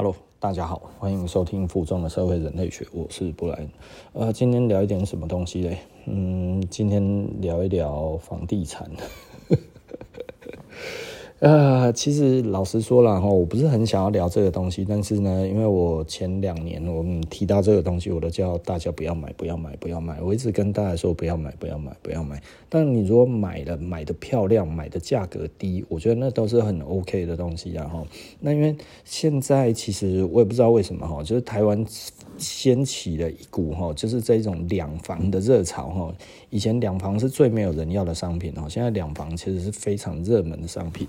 [0.00, 3.68] Hello，大家好，欢迎收听《负重的社会人类学》，我是布莱恩。
[4.12, 5.76] 呃，今天聊一点什么东西嘞？
[6.06, 8.88] 嗯，今天聊一聊房地产。
[11.40, 20.20] 呃，其实老实说了哈，我不是很想要聊这个东西，但是呢，因为我前两年我提到这个东西，我都叫大家不要买，不要买，不要买。
[20.20, 22.42] 我一直跟大家说不要买，不要买，不要买。
[22.68, 28.04] 但你如果买了，买的漂亮，买的价格低，我觉得那都是很 OK 的东西啊哈。
[28.40, 31.86] 那因为现在其实我也不知道为什么哈，就是台湾。
[32.38, 36.14] 掀起了一股哈，就是这种两房的热潮哈。
[36.50, 41.08] 以前两房是最没有人要的商品哈，现在两房其实是非常热门的商品。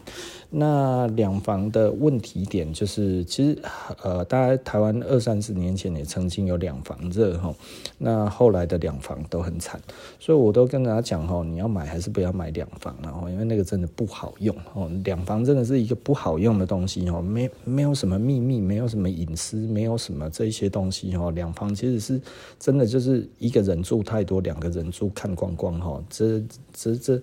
[0.52, 3.62] 那两房的问题点就是，其实
[4.02, 7.54] 呃，大概台湾二三十年前也曾经有两房热哈，
[8.00, 9.80] 那后来的两房都很惨，
[10.20, 21.16] 所以我都跟大家讲哈，你要买还是不要买两房了哈，因为那个真的不好用哦，两房真的是一个不好用的东西哦，没没有什么秘密，没有什么隐私，没有什么这些东西。
[21.16, 22.20] 哦，两房其实是
[22.60, 26.02] 真的，就是一个人住太多，两个人住看光光哈。
[26.10, 26.42] 这
[26.74, 27.22] 这这，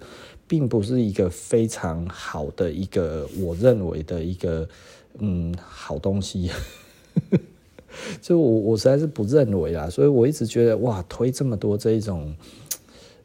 [0.48, 4.68] 并不是一个非常好的一个，我认为的一个
[5.18, 6.50] 嗯好东西。
[8.20, 12.34] 就我我实在是不认为啦，所以我一直觉得哇，推这么多这一种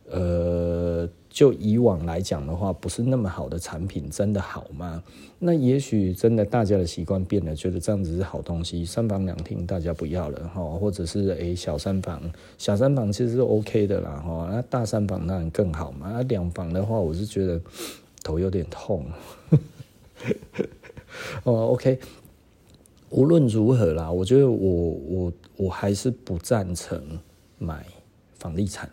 [0.09, 1.09] 呃。
[1.31, 5.01] 就以往来讲的话，不是那么好的产品，真的好吗？
[5.39, 8.83] 那也许真的大家的习惯变了，觉得这样子是好东西。
[8.85, 12.21] 三房两厅大家不要了哈，或者是诶小三房，
[12.57, 14.49] 小三房其实是 OK 的啦哈。
[14.51, 16.11] 那大三房当然更好嘛。
[16.11, 17.59] 那两房的话，我是觉得
[18.21, 19.05] 头有点痛。
[21.43, 21.97] 哦，OK，
[23.09, 27.19] 无论如何啦，我觉得我我我还是不赞成
[27.57, 27.85] 买
[28.37, 28.89] 房地产。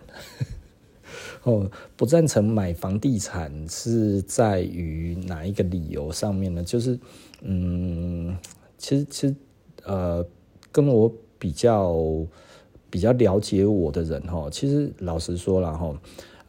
[1.44, 6.62] 哦，不赞成买房地产是在于哪一个理由上面呢？
[6.62, 6.98] 就是，
[7.42, 8.36] 嗯，
[8.76, 9.34] 其实其实
[9.84, 10.24] 呃，
[10.70, 11.96] 跟我比较
[12.90, 15.94] 比较了解我的人哈，其实老实说了哈。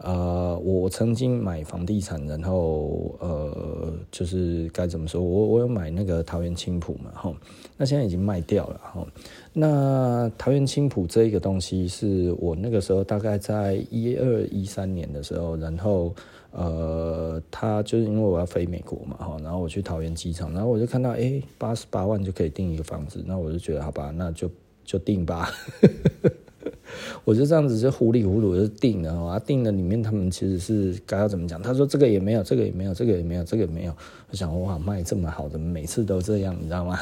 [0.02, 7.36] 呃，我曾经买房地产，然后呃，就是该怎么说，我我有买那个桃园青埔嘛，哈，
[7.76, 9.06] 那现在已经卖掉了，哈。
[9.60, 16.16] 那桃园青埔这一个东西，是我那个时候大概在一二一三年的时候，然后
[16.52, 24.50] 呃，他就是因为我要飞美国嘛，哈，然后我去桃园机场，然后我就看到，哎，八十八万就可以订一个房子，那我就觉得好吧，那就
[24.86, 25.52] 就订吧。
[27.24, 31.62] 我就这样子就糊里糊涂就定了啊，定了里面他们其实是该要怎么讲？
[31.62, 33.94] 他说这个也没有，这个也没有，这个也没有，这个也没有。
[34.32, 36.98] 我想哇，卖这么好怎么，每次都这样，你知道吗？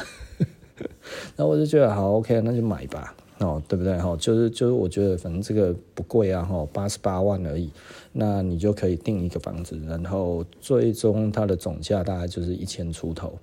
[1.36, 3.96] 然后我就觉得好 OK，那就买吧，哦，对不对？
[3.98, 7.70] 哈，就是就是，我觉得反正这个不贵啊，哈，八十八万而已，
[8.12, 13.38] 那你就可以订一个房子，然后最终它的总价大概就是一千出头。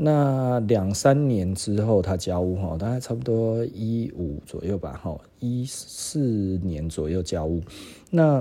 [0.00, 6.20] 那两三年之后，他交屋哈，大概差不多一五左右吧，哈，一四
[6.62, 7.60] 年左右交屋。
[8.08, 8.40] 那，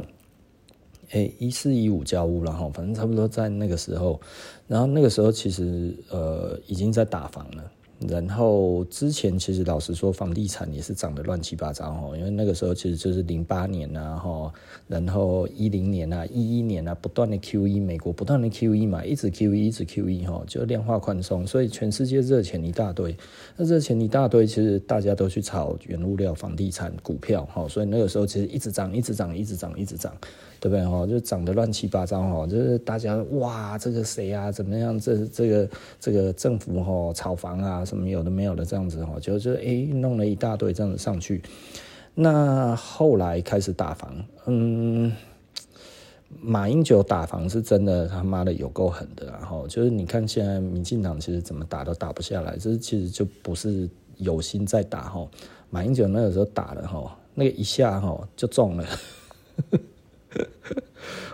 [1.09, 4.21] 诶，一四一五交屋了哈，反正差不多在那个时候。
[4.67, 7.71] 然后那个时候其实呃已经在打房了。
[8.07, 14.53] 然后之前其实老实说，房地产也是涨得乱七八糟哈，因为那个时候其实就是零八年啊哈，
[14.87, 23.17] 然后一零年啊、一一年啊，不断的 QE，美国不断的 QE 嘛，一直 QE 一直 QE 哈，就量化宽松，所以全世界热钱一大堆，
[23.55, 30.13] 那热钱一大堆，其实大家都去炒原物料、房地产、股票哈，所以那个时候其实一直涨，一直涨，一直涨，一直涨。
[30.59, 31.05] 对不对哈？
[31.05, 34.51] 就涨得乱七八糟哈，就是大家哇，这个谁啊？
[34.51, 34.99] 怎么样？
[34.99, 35.69] 这这个
[35.99, 41.41] 这个政府哈炒房啊，什么有的没有的这样子哈，就就哎弄了一大堆这样子上去。
[42.13, 45.13] 那后来开始打房，嗯，
[46.41, 55.27] 马英九打房是真的他妈的有够狠的，然后就是你看现在民进党其实怎么打都打不下来，这其实就不是有心在打哈。
[55.69, 58.85] 马英九那个时候打了哈，那个一下哈就中了。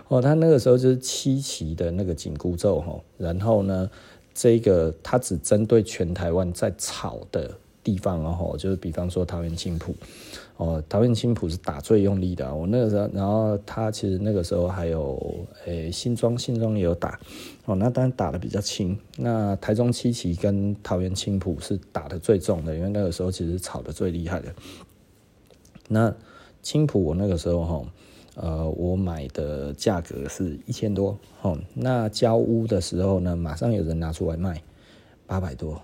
[0.08, 3.90] 哦，他那个时候就是七期的那个紧箍咒哈，然后呢，
[4.34, 9.94] 这个它只针对全台湾在炒的地方哦，就是比方说桃园青埔
[10.56, 12.52] 哦，桃园青埔是打最用力的。
[12.52, 17.18] 我那个时候，然后他其实那个时候还有诶新庄，新庄也有打
[17.66, 18.98] 哦，那当然打得比较轻。
[19.16, 24.52] 那台中七期跟桃园青埔是打得最重的，因为那个时候其实炒得最厉害的。
[25.88, 26.12] 那
[26.62, 27.84] 青埔我那个时候哈。
[28.34, 34.60] 呃，我买的价格是一千多，哦，那交屋的时候呢，马上有人拿出来卖
[35.26, 35.80] 八百多，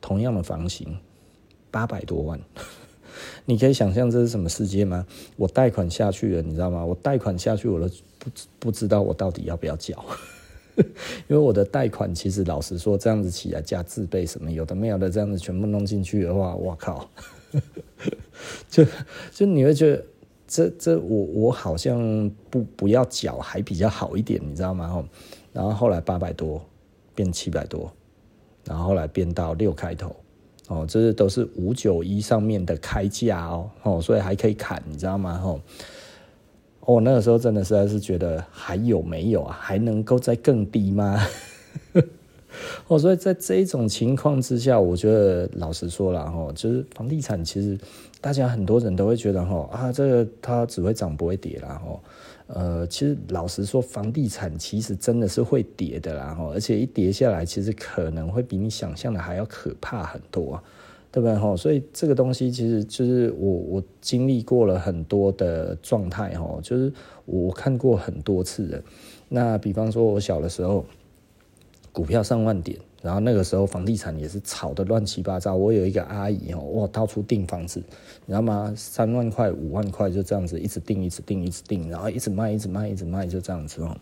[0.00, 0.96] 同样的房型，
[1.70, 2.40] 八百多万，
[3.44, 5.06] 你可以想象这是什么世界吗？
[5.36, 6.84] 我贷款下去了，你知道吗？
[6.84, 7.88] 我贷款下去，我都
[8.18, 10.04] 不不知道我到底要不要缴。
[11.28, 17.10] 因为我的贷款其实老实说，这样子起来加自备什么有的没有的，这样子全部弄进去的话，我靠，
[18.70, 18.86] 就
[19.30, 20.02] 就你会觉得
[20.50, 25.08] 这这我我好像不不要缴还比较好一点，你知道吗？
[25.52, 26.60] 然后后来八百多
[27.14, 27.88] 变七百多，
[28.64, 30.16] 然后后来变到六开头，
[30.66, 35.40] 哦，这是都是五九一上面的开价哦，哦，所以还可以砍，你知道吗？
[35.44, 35.60] 哦。
[36.80, 39.56] 我那个时候真的实在是觉得还有没有啊？
[39.60, 41.24] 还能够再更低吗？
[42.88, 47.78] 哦，所以在这一种情况之下，我觉得老实说了哈，就是房地产其实
[48.20, 52.00] 大家很多人都会觉得哈啊，这个它只会涨不会跌啦哈。
[52.48, 60.62] 呃，其实老实说，房地产其实真的是会跌的啦哈，而且一跌下来，其实可能会比你想象的还要可怕很多。
[61.12, 61.56] 对不对哈？
[61.56, 66.92] 所以这个东西其实就是我我经历过了很多的状态哈，就是
[67.24, 68.80] 我看过很多次的。
[69.28, 70.84] 那比方说，我小的时候，
[71.92, 75.56] 股票上万点，然后那个时候房地产也是炒得乱七八糟。
[75.56, 77.80] 我有一个阿姨哦，哇，到处订房子，
[78.26, 78.72] 你知道吗？
[78.76, 83.96] 三万块、五万块就这样子一直订、一直订、一直订，然后一直卖、一直卖、一直卖，就这样子哦。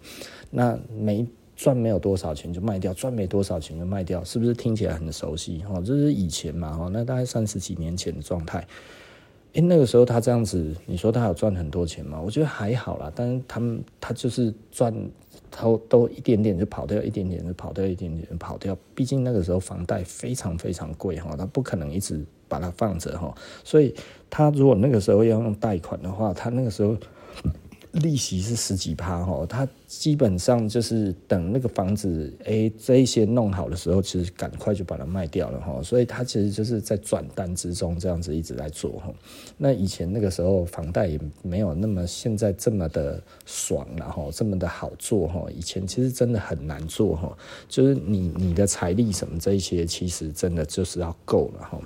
[0.50, 1.26] 那没
[1.56, 5.64] 赚没有多少钱就卖掉，赚没多少钱就卖掉，是不是听起来很熟悉？
[5.68, 8.66] 哦，这是以前嘛，哦，那大概三十几年前的状态。
[9.54, 12.20] 诶，那个时候他这样子，你说他有赚很多钱吗？
[12.20, 14.94] 我觉得还好啦，但是他们他就是赚，
[15.50, 18.76] 都都一点点就跑掉，一点点就跑掉，一点点跑掉。
[18.94, 23.34] 毕竟那个时候房贷非常非常贵，哈，他不可能一直把它放着，哈。
[23.64, 23.94] 所以
[24.28, 26.96] 他如果那个时候要用贷款的话，他那个时候。
[27.92, 39.12] 利息是十几趴哈，他基本上就是等那个房子哎、这一些弄好的时候，其实赶快就把它卖掉了哈，所以他其实就是在转单之中这样子一直在做哈。
[39.56, 45.46] 那以前那个时候房贷也没有那么现在这么的爽了哈，这么的好做哈。
[45.56, 47.36] 以前其实真的很难做哈，
[47.68, 51.80] 就是你你的财力什么这一些，其实真的就是要够了哈。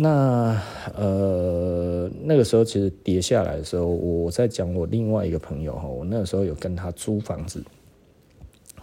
[0.00, 0.56] 那
[0.94, 7.60] 呃，那个时候其实跌下来的时候，我在讲我另外一个朋友哈，我那个时候有跟他租房子，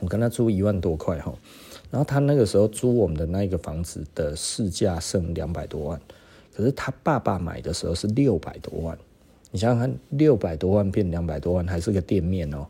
[0.02, 1.34] 我跟他租一万多块哈，
[1.90, 6.02] 然后他那个时候租我们的那一个房子的市价剩两百多万，
[6.54, 8.98] 可是他爸爸买的时候是六百多万，
[9.52, 12.68] 你想想看，六百多万变两百多万，还是个店面哦。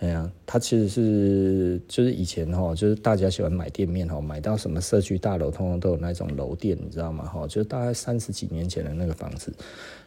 [0.00, 7.24] 哎呀，他其实是就是以前哈，就是大家喜欢买店面哈，买到什么社区大楼，通常都有那种楼店，你知道吗？
[7.24, 9.52] 哈，就是大概三十几年前的那个房子，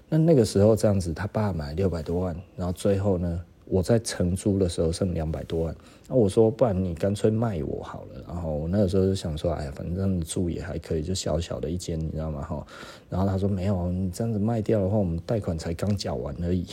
[0.07, 5.75] 那那个时候这样子，他爸买六百多万，然后最后呢，我在承租的时候剩两百多万，
[6.07, 12.41] 那我说不然你干脆卖我好了，然后我那个时候就想说，哎呀，反正住也还可以，就小小的一间，你知道吗？
[12.43, 12.65] 哈，
[13.09, 16.65] 然后他说没有，你这样子卖掉的话，我们贷款才刚缴完而已。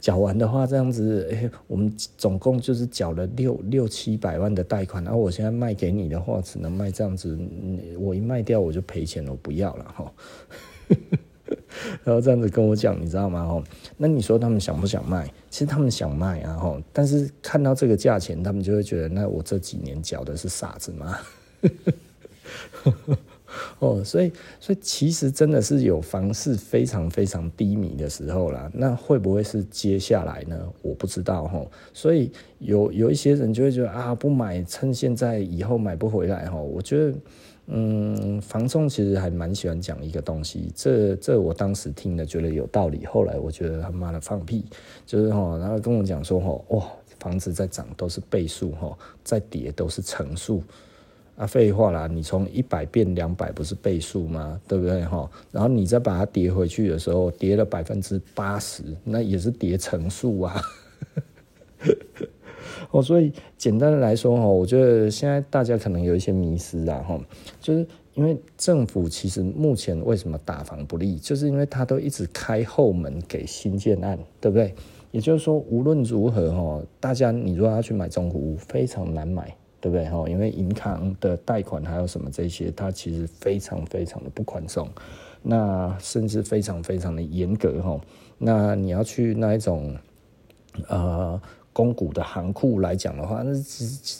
[0.00, 7.38] 缴完的话，这样子，哎、我们总共就是缴了六六七百万的贷款，然后我现在卖给你的话，只能卖这样子，
[7.98, 10.12] 我一卖掉我就赔钱了，我不要了哈。
[12.02, 13.46] 然后这样子跟我讲，你知道吗？
[13.46, 13.62] 哈，
[13.96, 15.30] 那你说他们想不想卖？
[15.50, 21.18] 其实他们想卖啊，哈，但是看到这个价钱，他们就会觉得，那我这几年缴的是傻子吗？
[23.78, 28.70] 哦，所以，所以其实真的是有房市非常非常低迷的时候啦。
[28.74, 30.58] 那会不会是接下来呢？
[30.82, 31.64] 我不知道哈。
[31.92, 36.56] 所以有有一些人就会觉得啊，不买，趁现在以后买不回来哈。
[36.56, 37.18] 我觉得，
[37.66, 44.64] 嗯，房仲其实还蛮喜欢讲一个东西，这这我当时听了觉得有道理，后来我觉得他妈的放屁，
[45.04, 46.86] 就是哈，然后跟我讲说哈，哇，
[47.18, 50.62] 房子在涨都是倍数哈，在跌都是乘数。
[51.36, 52.06] 啊，废话啦！
[52.06, 54.58] 你从一百变两百，不是倍数吗？
[54.66, 55.30] 对不对哈？
[55.52, 60.62] 然后你再把它跌回去的时候，跌了百分之八十，那也是跌乘数啊。
[62.90, 67.20] 哦，所以简单的来说哈，我觉得现在大家可能有一些迷失啊哈，
[67.60, 74.74] 就是因为政府其实目前为什么打房不利，就是因为他都一直开后门给新建案，对不对？
[75.10, 79.54] 也就是说，无论如何哈，大家你如果要去买中古屋，非常难买。
[79.80, 80.28] 对不对哈？
[80.28, 84.88] 因为银行的贷款还有什么这些，它其实非常非常的不宽松，
[85.42, 88.00] 那甚至非常非常的严格哈。
[88.38, 89.96] 那你要去那一种
[90.88, 91.40] 呃
[91.72, 93.52] 公股的行库来讲的话，那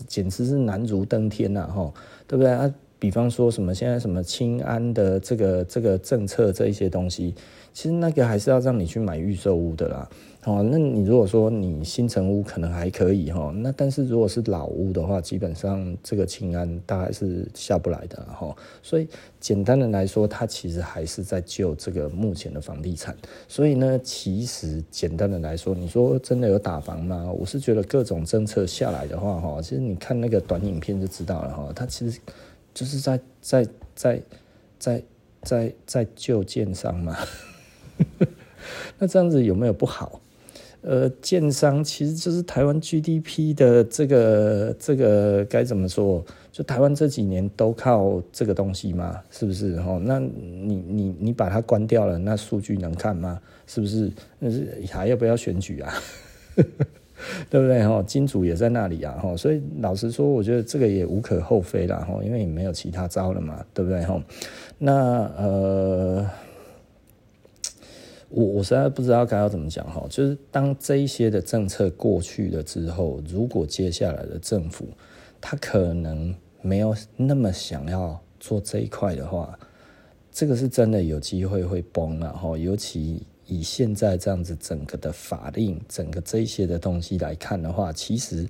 [0.07, 1.93] 简直是难如登天呐哈，
[2.27, 2.73] 对不对啊？
[2.99, 7.35] 比方说什么现在什么青安的这个这个政策这一些东西，
[7.75, 10.09] 其实那个还是要让你去买预售屋的啦。
[10.47, 18.55] 哦，那你如果说你新城屋可能还可以哈，那但是如果是老屋的话，基本上这个清安大概是下不来的哈。
[18.81, 19.09] 所以
[19.41, 23.17] 简单的来说，它其实还是在救这个目前的房地产。
[23.49, 27.29] 所以呢，其实简单的来说，你说真的有打房吗？
[27.37, 32.21] 我是觉得各种政策下来的话哈，其实你看那个短影片就知道了哈，它其实
[32.73, 34.23] 就是在在在
[34.79, 35.03] 在
[35.43, 37.17] 在在救建商嘛。
[38.97, 40.21] 那这样子有没有不好？
[40.83, 46.25] 呃，建商其实就是台湾 GDP 的这个这个该怎么说？
[46.53, 49.81] 就台湾这几年都靠这个东西嘛，是不是？
[49.81, 53.41] 哈，那你你你把它关掉了，那数据能看吗？
[53.67, 54.11] 是不是？
[54.39, 55.93] 那是还要不要选举啊？
[57.51, 57.87] 对不对？
[57.87, 64.03] 哈，金主也在那里啊，哈，所以老实说，我觉得这个也无可厚非啦，哈，因为也没有其他招了嘛，对不对？
[64.05, 64.23] 哈，
[64.79, 64.95] 那
[65.37, 66.31] 呃。
[68.29, 74.89] 我我实在不知道该要怎么讲哈，就是当这一些的政策过去了之后，如果接下来的政府
[75.41, 79.57] 他可能没有那么想要做这一块的话，
[80.33, 82.59] 这个是真的有机会会崩了哈。
[82.59, 88.45] 尤其以现在这样子整个的法令、整个这一些的东西来看的话，其实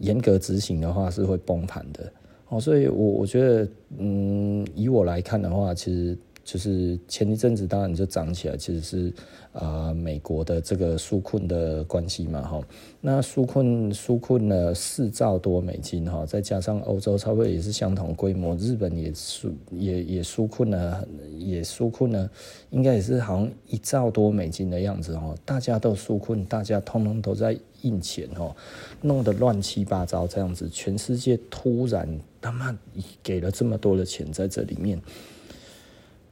[0.00, 2.12] 严格执行的话是会崩盘的
[2.48, 2.60] 哦。
[2.60, 6.18] 所以我我觉得，嗯，以我来看的话，其实。
[6.44, 9.12] 就是前一阵子当然就涨起来，其实是
[9.52, 12.60] 啊、美国的这个纾困的关系嘛哈，
[13.02, 21.06] 那纾困纾困了四兆多美金哈，再加上欧洲差不多也是相同规模，日本也纾也也纾困了
[21.36, 22.30] 也纾困了，
[22.70, 28.56] 应该也是好像一兆多美金的样子哈，大家都纾困，大家通通都在印钱哈，
[29.02, 32.08] 弄得乱七八糟这样子，全世界突然
[32.40, 32.74] 他妈
[33.22, 34.98] 给了这么多的钱在这里面。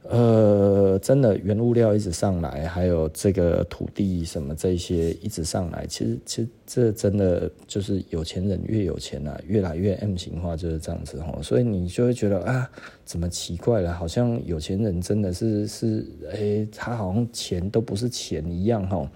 [0.09, 12.69] 呃，真的，原物料一直上来，还有这个土地什么这些一直上来，其实其实这真的就是有钱人越有钱啊，越来越 M 型化就是这样子哦，所以你就会觉得啊，
[13.05, 13.93] 怎么奇怪了？
[13.93, 19.07] 好像有钱人真的是是，诶、他好像钱都不是钱一样哦。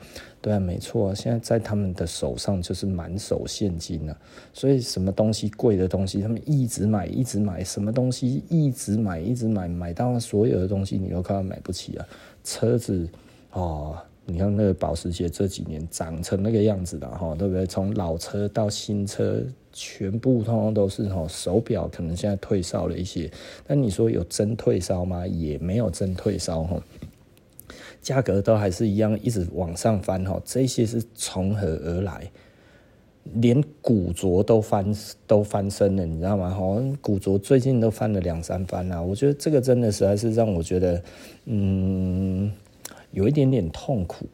[0.45, 4.15] 对啊，没错，现在在他们的手上就是满手现金啊，
[4.53, 12.05] 所以什么东西贵的东西，他们一直买，一直买，什么东西一直买，一直买，买到所有的东西你都快要买不起啊。
[12.43, 13.09] 车子
[13.53, 17.65] 哦，你看那个保时捷这几年长成那个样子了哈，对不对？
[17.65, 19.41] 从老车到新车，
[19.73, 21.27] 全部通通都是哈。
[21.27, 23.31] 手表可能现在退烧了一些，
[23.65, 25.25] 但你说有真退烧吗？
[25.25, 26.79] 也没有真退烧哈。
[28.05, 32.31] 价格都还是一样，一直往上翻哈，这些是从何而来？
[33.33, 34.85] 连古着都翻
[35.25, 36.51] 都翻身了，你知道吗？
[36.51, 41.01] 好像古着最近都翻了两三番了，我觉得这个真的实在是让我觉得，
[41.45, 42.51] 嗯，
[43.09, 44.27] 有一点点痛苦，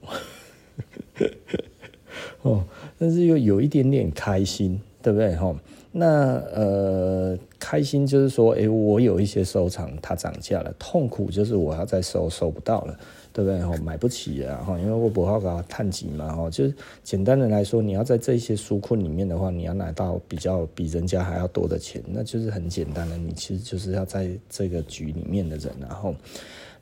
[2.43, 2.65] 哦，
[2.99, 5.33] 但是又有一点点开心，对不对？
[5.37, 5.55] 哈，
[5.93, 12.99] 那呃，开心就是说，哎，我有一些收藏它涨价了，痛苦就是我要再收收不到了。
[13.33, 13.59] 对不对？
[13.61, 14.57] 哈，买不起啊！
[14.57, 16.35] 哈，因为我不好搞探级嘛！
[16.35, 23.17] 哈，就是简单的来说，你要在这些书库里面的话，你要拿到比较比人家还要多的钱，那就是很简单的。
[23.17, 26.13] 你其实就是要在这个局里面的人，然后，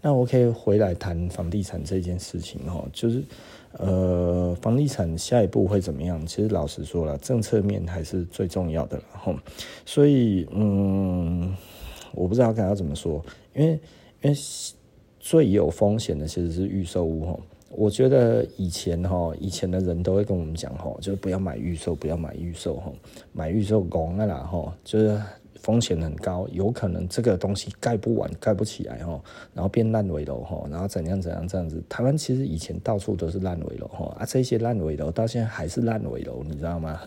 [0.02, 3.24] 那我可以回来谈房地产这件事情哈，就是
[3.74, 6.26] 呃，房地产下一步会怎么样？
[6.26, 9.36] 其实老实说了，政策面还是最重要的，然后，
[9.86, 11.56] 所以嗯，
[12.14, 13.80] 我不知道该要怎么说，因为
[14.24, 14.38] 因为。
[15.30, 22.92] 最有风险的其实是预售屋哈，我觉得以前哈，以前的人都会跟我们讲哈，就是不要买预售，不要买预售哈，
[23.32, 25.22] 买预售拱了啦哈，就是
[25.60, 29.22] 风险很高，有可能这个东西盖不完，盖不起来哈，
[29.54, 31.80] 然后变烂尾楼哈，然后怎样怎样这样子。
[31.88, 37.00] 台湾其实以前到处都是烂尾楼哈，啊，这些烂尾楼到现在还是烂尾楼，你知道吗？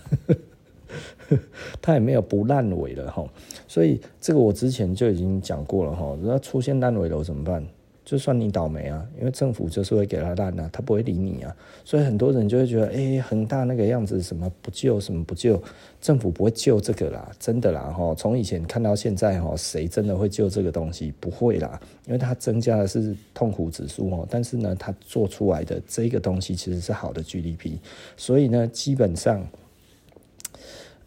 [1.82, 3.26] 它也没有不烂尾的哈，
[3.66, 7.66] 所以这个我之前就已经讲过了哈，如果出现烂尾楼怎么办？
[8.04, 15.62] 就算你倒霉啊，因为政府就是会给他烂啊，他不会理你啊，所以很多人就会觉得，哎、恒大那个样子，什么不救，什么不救，
[16.00, 21.12] 政府不会救这个啦，真的啦，哈，从以前看到现在，哈，谁真的会救这个东西？
[21.20, 27.78] 不会啦，因为它增加的是痛苦指数哦，但是呢，它做出来的这个东西其实是好的 GDP，
[28.16, 29.46] 所以呢，基本上。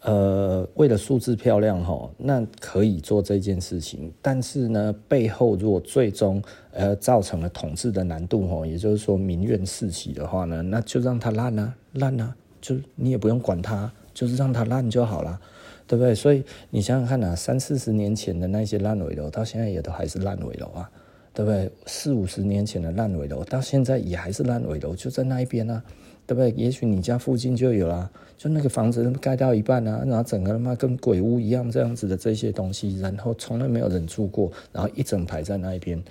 [0.06, 15.40] 呃，为了数字漂亮哈，那可以做这件事情，但是呢，背后如果最终呃造成了统治的难度哈，也就是说民怨四起的话呢，那就让它烂啊烂啊，就你也不用管它，就是让它烂就好了。
[15.88, 16.16] 对不对？
[16.16, 20.90] 所以你想想看啊，三四十年前的那些烂尾楼，到现在也都还是烂尾楼啊，
[21.32, 21.72] 对不对？
[21.86, 25.84] 四五十年前的烂尾楼，到现在也还是烂尾楼，就在那一边啊，
[26.26, 26.50] 对不对？
[26.58, 36.04] 也许你家附近就有啦，就那个房子盖到一半啊，然后整个他妈跟鬼屋一样这样子的这些东西，然后从来没有人住过，然后一整排在那一边，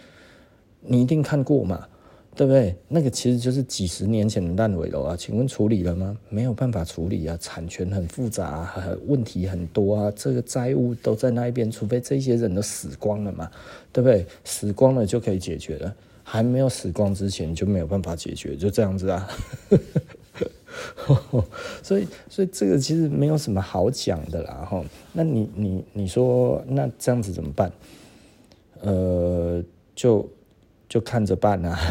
[0.81, 1.87] 你一定看过嘛？
[2.37, 2.75] 对不对？
[2.89, 6.19] 那个其实就是几十年前的烂尾楼啊，请问处理了吗？
[6.29, 13.49] 没有办法处理啊，产权很复杂啊，问题很多啊，这个债务都在那一边，除非这些人都死光了嘛，
[13.93, 14.27] 对不对？
[14.43, 19.29] 死光了就可以解决了，还没有死光之前就没有办法解决，就这样子啊。
[21.83, 24.85] 所以，所以这个其实没有什么好讲的啦，哈。
[25.13, 27.73] 那你你你说，那这样子怎么办？
[28.81, 29.63] 呃，
[29.95, 30.29] 就
[30.89, 31.79] 就看着办啊。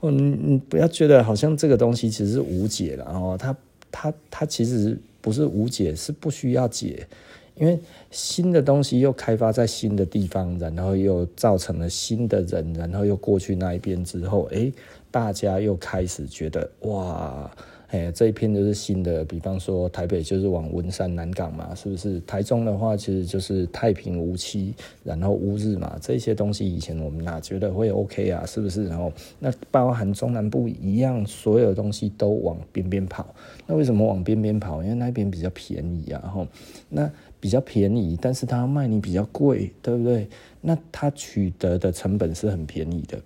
[0.00, 3.56] 哦，你你不要觉得好像这个东西其实是无解了哦，它
[3.90, 7.06] 它它其实不是无解，是不需要解，
[7.54, 7.78] 因为
[8.10, 14.70] 新的东西又开发在新的地方，然后又造成了新的人，然后又过去那一边之后，哎，
[15.16, 17.50] 大家又开始觉得哇。
[17.90, 22.18] 哎，这一片就是新的，比方说台北就是往文山南港嘛，是不是？
[22.26, 28.44] 台中的话，其实就是太平无期，然后乌日嘛，这些东西以前我们哪觉得会 OK 啊？
[28.44, 28.88] 是不是？
[28.88, 33.24] 然后那包含中南部一样，所有东西都往边边跑。
[33.68, 34.82] 那为什么往边边跑？
[34.82, 36.44] 因为那边比较便宜啊，吼，
[36.88, 37.08] 那
[37.38, 40.28] 比较便宜，但是它卖你比较贵，对不对？
[40.60, 43.16] 那它取得的成本是很便宜的，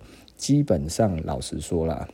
[0.41, 2.07] 基本上老实说啦。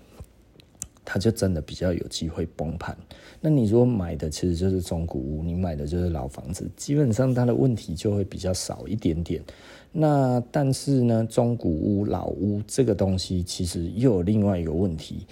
[1.09, 2.93] 它就真的比较有机会崩盘。
[3.39, 9.41] 那你如果买的其实就是中古屋，你买的就是老房子，基本上它的问题就会比较少一点点。
[9.93, 15.25] 那但是呢，中古屋、老屋这个东西其实又有另外一个问题。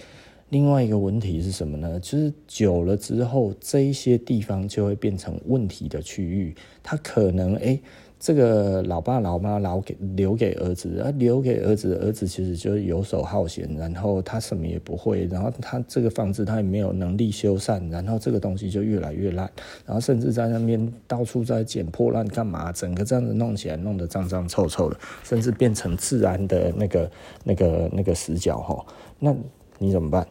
[0.48, 2.00] 另外一个问题是什么呢？
[2.00, 6.56] 就是久了之后，这一些地方就会变成问题的区域。
[6.82, 7.78] 它可能诶。
[8.18, 19.48] 这个老爸老妈老给留给儿子，啊，留给儿子，儿子其实就是游手好闲，然后他什么也不会，然后他这个房子他也没有能力修缮，然后这个东西就越来越烂，
[19.84, 27.10] 然后甚至在那边到处在捡破烂干嘛，整个这样子弄起来弄得脏脏臭臭的，甚至变成治安的那个
[27.44, 28.84] 那个那个死角哈，
[29.18, 29.34] 那
[29.78, 30.26] 你怎么办？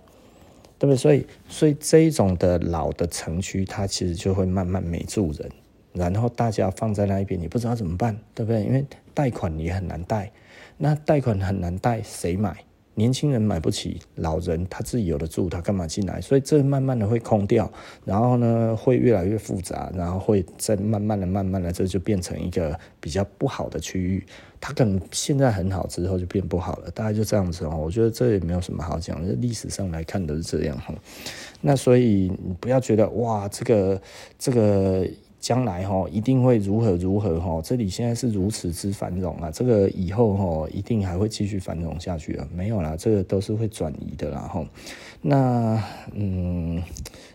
[0.78, 0.98] 对不对？
[0.98, 5.50] 所以所以这一种的老的城区，它其实就会慢慢没住人。
[5.96, 8.64] 然后大家放在那一边，你不知道怎么办，对不对？
[8.64, 10.32] 因为贷款也很难贷，
[10.78, 12.56] 那贷款很难贷，谁买？
[12.98, 16.22] 年轻人买不起，老人他自己有的住，他干嘛进来？
[16.22, 17.70] 所以这慢慢的会空掉，
[18.06, 24.26] 然后呢，会越来越复杂，然后会再慢慢的、慢慢的，这就变成一个比较不好的区域。
[24.62, 27.76] 它可能现在很好，之后就变不好了，大概就这样子哦。
[27.76, 30.96] 我觉得这也没有什么好讲，历史上来看都是这样哈。
[31.60, 34.02] 那所以你不要觉得哇，这个
[34.40, 35.06] 这个。
[35.46, 44.66] 将来哈一定会如何如何哈，这里现在是如此之繁荣啊，这个以后哈一定还会继续繁荣下去啊，没有啦，这个都是会转移的啦哈。
[45.22, 45.80] 那
[46.14, 46.82] 嗯。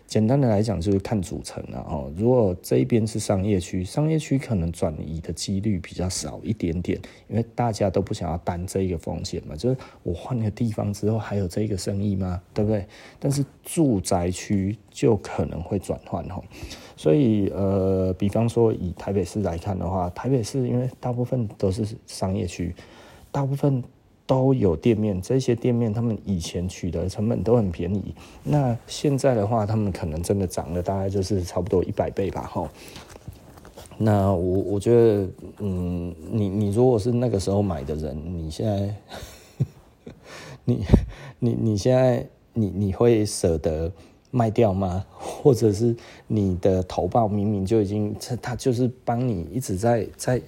[0.07, 2.11] 简单的来讲，就是看组成了哦。
[2.17, 9.55] 如果这一边是商业区，商业区可能转移的几率比较少一点点，因为大家都不想要担这个风险嘛。
[9.55, 12.41] 就是我换个地方之后，还有这个生意吗？
[12.53, 12.85] 对不对？
[13.19, 16.43] 但是住宅区就可能会转换哈。
[17.01, 22.75] 所以呃，比方说以台北市来看的话，台北市因为大部分都是商业区，
[23.31, 23.83] 大部分。
[24.27, 32.69] 都有店面，这些店面他们以前取得成本都很便宜，那现在的话，他们可能真的涨了，大概就是差不多一百倍吧，吼。
[33.97, 35.27] 那我我觉得，
[35.59, 38.95] 嗯，你你如果是那个时候买的人，你现在，
[40.63, 40.85] 你
[41.39, 43.91] 你你现在，你你会舍得
[44.31, 45.05] 卖掉吗？
[45.13, 45.95] 或者是
[46.27, 50.41] 你的投报明明就已经，他就是帮你一直在在。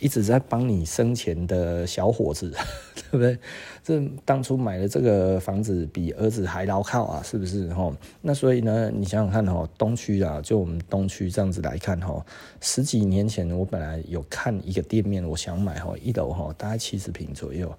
[0.00, 2.52] 一直在帮你生钱的小伙子，
[3.10, 3.38] 对不对？
[3.82, 7.72] 这当初买的这个房子比儿子还牢靠啊，是不是？
[7.72, 12.26] 吼，那所以呢，你想想看，吼，东区啊，就我们东区这样子来看，吼，
[12.60, 17.72] 十几年前我本来有看一个店面，我想买，吼，一楼，吼，大概七十平左右，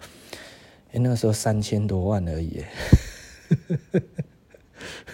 [0.94, 2.64] 哎，那个时候三千多万而已，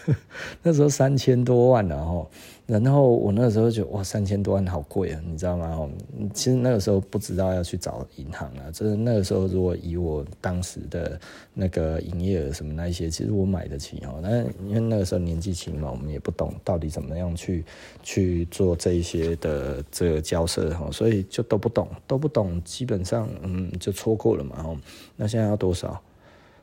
[0.64, 2.30] 那时候三千多万了，吼。
[2.68, 5.90] 然后我那时候就哇，三千多万好贵啊，你知道吗？
[6.34, 11.20] 其实那个时候不知道要去找银行啊，就是那个时候如果以我当时的
[11.54, 14.22] 那个营业额什么那一些，其实我买得起哦。
[14.22, 17.66] 那因为那个时候年纪轻嘛，我们也不懂到底怎么样去
[18.04, 24.80] 去做这一些的这个交涉哈，所以就都不懂，都不懂，基本上嗯就错过了嘛。
[25.18, 26.02] 那现在要多少？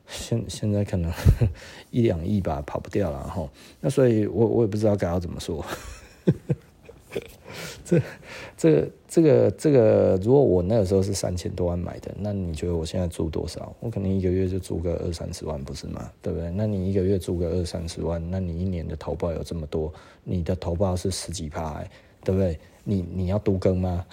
[0.09, 1.13] 现现在可能
[1.91, 3.49] 一两亿吧，跑不掉了哈。
[3.81, 5.65] 那所以我我也不知道该要怎么说。
[7.83, 8.01] 这
[8.57, 13.75] 这个这个这个，如果我那个时候是三千多万买的，那你觉得我现在租多少？
[13.81, 16.13] 我可能一个月就租个二三十万，不是吗？
[16.21, 16.51] 对不对？
[16.51, 19.93] 那你一个月租个二三十万，那你一年的投报有这么多，
[20.23, 21.83] 你的投报是十几趴，
[22.23, 22.59] 对不对？
[22.85, 24.05] 你你要都更吗？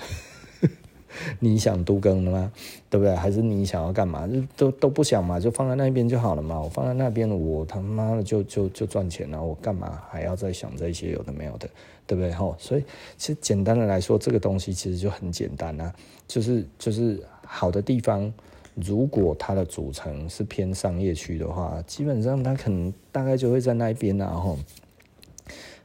[1.39, 2.51] 你想都更了吗？
[2.89, 3.15] 对不对？
[3.15, 4.29] 还是你想要干嘛？
[4.55, 6.59] 都都不想嘛，就放在那边就好了嘛。
[6.59, 9.43] 我放在那边，我他妈的就就就赚钱了。
[9.43, 11.69] 我干嘛还要再想这些有的没有的？
[12.07, 12.31] 对不对？
[12.31, 12.83] 吼，所以
[13.17, 15.93] 其实简单的来说，这个东西其实就很简单啊，
[16.27, 18.31] 就是就是好的地方，
[18.75, 24.57] 如果它的组成是偏商业区的话，基本上它可能大概就会在那边然后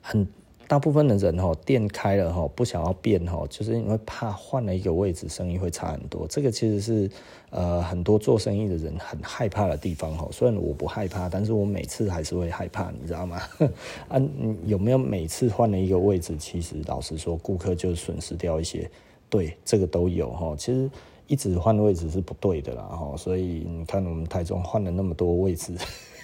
[0.00, 0.26] 很。
[0.70, 6.28] 大部分的人哈，店开了哈，不想要变哈，就是因为怕换了一个位置，生意会差很多。
[6.28, 7.10] 这个其实是
[7.50, 10.28] 呃很多做生意的人很害怕的地方哈。
[10.30, 13.42] 虽然我不害怕，但是我每次还是会害怕，你知道吗？
[14.06, 14.22] 啊，
[14.64, 18.88] 有没有每次换了一个位置，其实老实说，顾客就损失掉一些。
[19.28, 20.54] 对，这个都有哈。
[20.56, 20.88] 其实
[21.26, 23.16] 一直换位置是不对的啦哈。
[23.16, 25.74] 所以你看，我们台中换了那么多位置。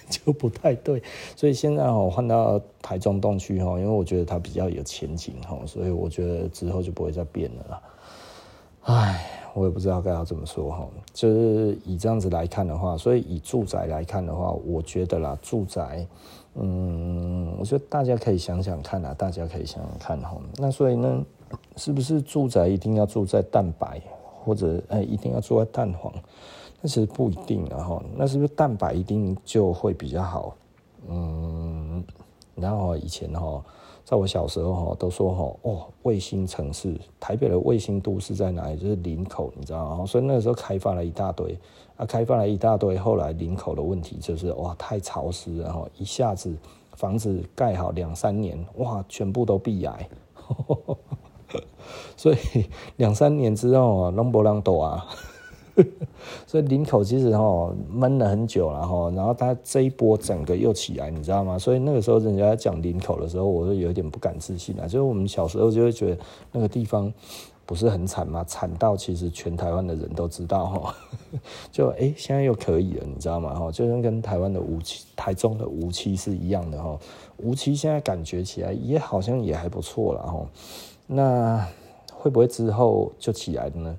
[0.09, 1.01] 就不太对，
[1.35, 7.81] 所以现在我换到台中东区哈，因为我觉得它比较有前景哈，所以我觉得之后就不会再变了啦。
[8.83, 16.07] 唉，我也不知道该要怎么说哈，就是以这样子来看的话，所以以住宅来看的话，我觉得啦，住宅，
[16.55, 20.37] 嗯，我觉得大家可以想想看啊，大家可以想想看哈。
[20.55, 21.21] 那所以呢，
[21.75, 24.01] 是不是住宅一定要住在蛋白，
[24.45, 26.13] 或者哎一定要住在蛋黄？
[26.81, 30.55] 那其实不一定，然后那是不是蛋白一定就会比较好？
[31.09, 32.03] 嗯，
[32.55, 33.63] 然后以前哈，
[34.03, 38.77] 在我小时候哈，都说哈，哦，卫星城市，台北的卫星都市在哪里？
[38.77, 40.05] 就是林口，你知道吗？
[40.05, 41.57] 所以那个时候开发了一大堆，
[41.95, 46.55] 啊，开发了一大堆，后来林口的问题就是哇，太潮湿，然后一下子
[46.93, 50.09] 房子盖好两三年，哇，全部都闭癌，
[52.15, 52.37] 所以
[52.97, 55.05] 两三年之后啊，拢没人住啊。
[56.47, 61.57] 所以林口其实哈闷了很久了哈，然后它这一波整个又起来，你知道吗？
[61.57, 64.83] 所以那个时候人家讲林口的时候，我就有点不敢自信了。
[64.83, 66.17] 就是我们小时候就会觉得
[66.51, 67.11] 那个地方
[67.65, 68.43] 不是很惨吗？
[68.45, 70.95] 惨到其实全台湾的人都知道哈，
[71.71, 73.53] 就哎、现在又可以了，你知道吗？
[73.53, 76.97] 哈，就像跟台湾的梧栖、台中的梧栖是一样的哈。
[77.37, 80.45] 梧栖现在感觉起来也好像也还不错了哈。
[81.05, 81.67] 那
[82.13, 83.97] 会不会之后就起来了呢？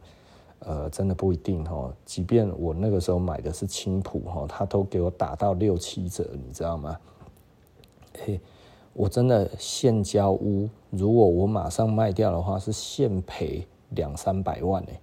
[0.69, 1.91] 呃，真的不一定哈。
[2.05, 6.95] 即便我那个时候买的是青浦哈，他都给我打到六七折，你知道吗？
[8.19, 8.39] 嘿，
[8.93, 15.01] 我真的现交屋，如果我马上卖掉的话，是现赔两三百万哎。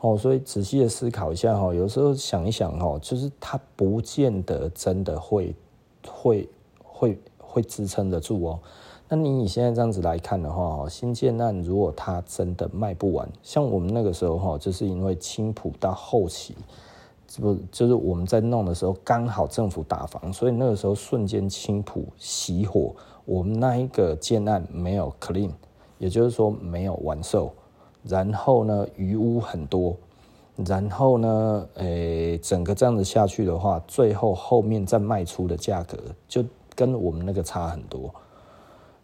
[0.00, 5.52] 哦，所以仔细的思考一下哈，有时候想一想哈，就是它不见得真的会
[6.06, 6.48] 会
[6.84, 8.60] 会会支撑得住哦。
[9.12, 16.54] 那你以现在这样子来看的话，新建案如果它真的卖不完，像我们那个时候哈，就是因为青浦到后期，
[17.26, 22.94] 这不就是我们在弄的时候刚好政府打房，所以那个时候瞬间青浦熄火，
[23.24, 25.50] 我们那一个建案没有 clean，
[25.98, 27.50] 也就是说没有完售，
[28.04, 29.96] 然后呢余屋很多，
[30.64, 36.44] 然后呢，诶、整个这样子下去的话，最后后面再卖出的价格就
[36.76, 38.08] 跟我们那个差很多。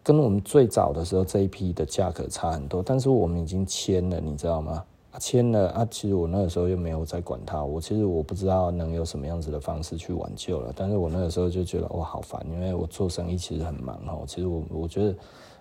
[0.07, 4.81] 跟我们最早的时候这一批的价格差很多，但是我们已经签了，你知道吗？
[5.19, 15.13] 签了啊，其实我那个时候又没有再管它，我其实我不知道能有什么样子的方式去挽救了，但是我那个时候就觉得我好烦，因为我做生意其实很忙哈，其实我我觉得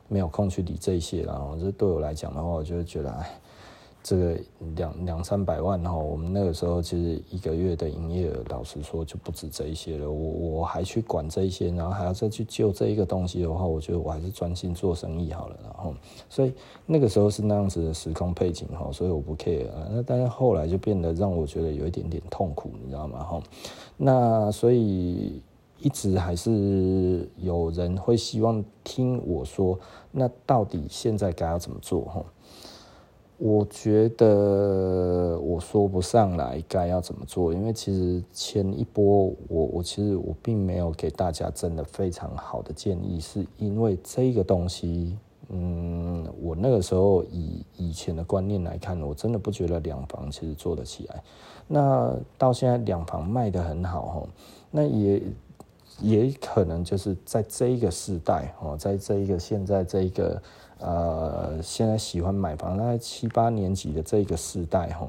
[0.06, 3.40] 没有空去理这些，然后这对我来讲的话，我就觉得哎。
[4.06, 4.38] 这个
[4.76, 10.08] 两两三百万哈，我们那个时候其实一个月的营业额，老实说就不止这一些了。
[10.08, 15.56] 我我还去管这一些，然后还要再去救这一个东西的话，我觉得我还是专心做生意好了。
[15.60, 15.92] 然后，
[16.28, 16.52] 所以
[16.86, 19.66] 那个时候是那样子的时空背景哈，所以我不 care。
[19.90, 23.24] 那但是后来就变得让我觉得有一点点痛苦，你知道吗？
[23.24, 23.42] 哈，
[23.96, 25.42] 那所以
[25.80, 29.76] 一直还是有人会希望听我说，
[30.12, 32.02] 那到底现在该要怎么做？
[32.02, 32.24] 哈。
[33.38, 45.18] 我觉得我说不上来该要怎么做，因为其实前一波我我其实我并没有给大家真的非常好的建议，是因为这个东西，
[45.50, 51.22] 嗯，我那个时候以以前的观念来看，我真的不觉得两房其实做得起来。
[51.68, 54.28] 那到现在两房卖得很好哈，
[54.70, 55.22] 那也
[56.00, 60.40] 也可能就是在这一个时代哦，在这一个现在这一个。
[60.78, 65.08] 呃，现在喜欢买房，大概七八年级的这个世代哈，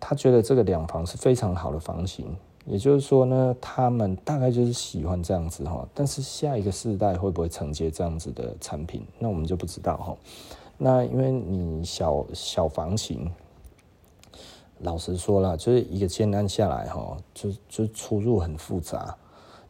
[0.00, 5.86] 他觉得这个两房是非常好的房型，也就是说呢，他们大概就是喜欢这样子哈。
[5.94, 10.16] 但是下一个世代会不会承接这样子的产品，那我们就不知道哈。
[10.76, 13.30] 那因为你小小房型，
[14.78, 19.16] 老实说了，就是一个建案下来哈，就就出入很复杂。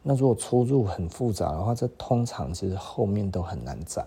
[0.01, 4.03] 那如果出入很复杂的话，这通常其实后面都很难涨。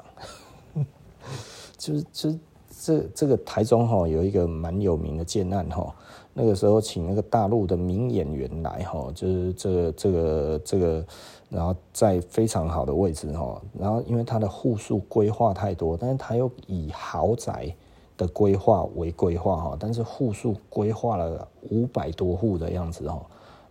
[1.76, 2.38] 就是就
[2.80, 5.94] 这这个台中哈有一个蛮有名的建案哈，
[6.34, 11.06] 那个时候请那个大陆的名演员来哈，就是这个这个这个，
[11.48, 17.74] 然后在非常好的位置哈，然后因为它的户数规划太多，但是它又以豪宅
[18.16, 23.24] 的规划为规划哈，但是户数规划了五百多户的样子哈，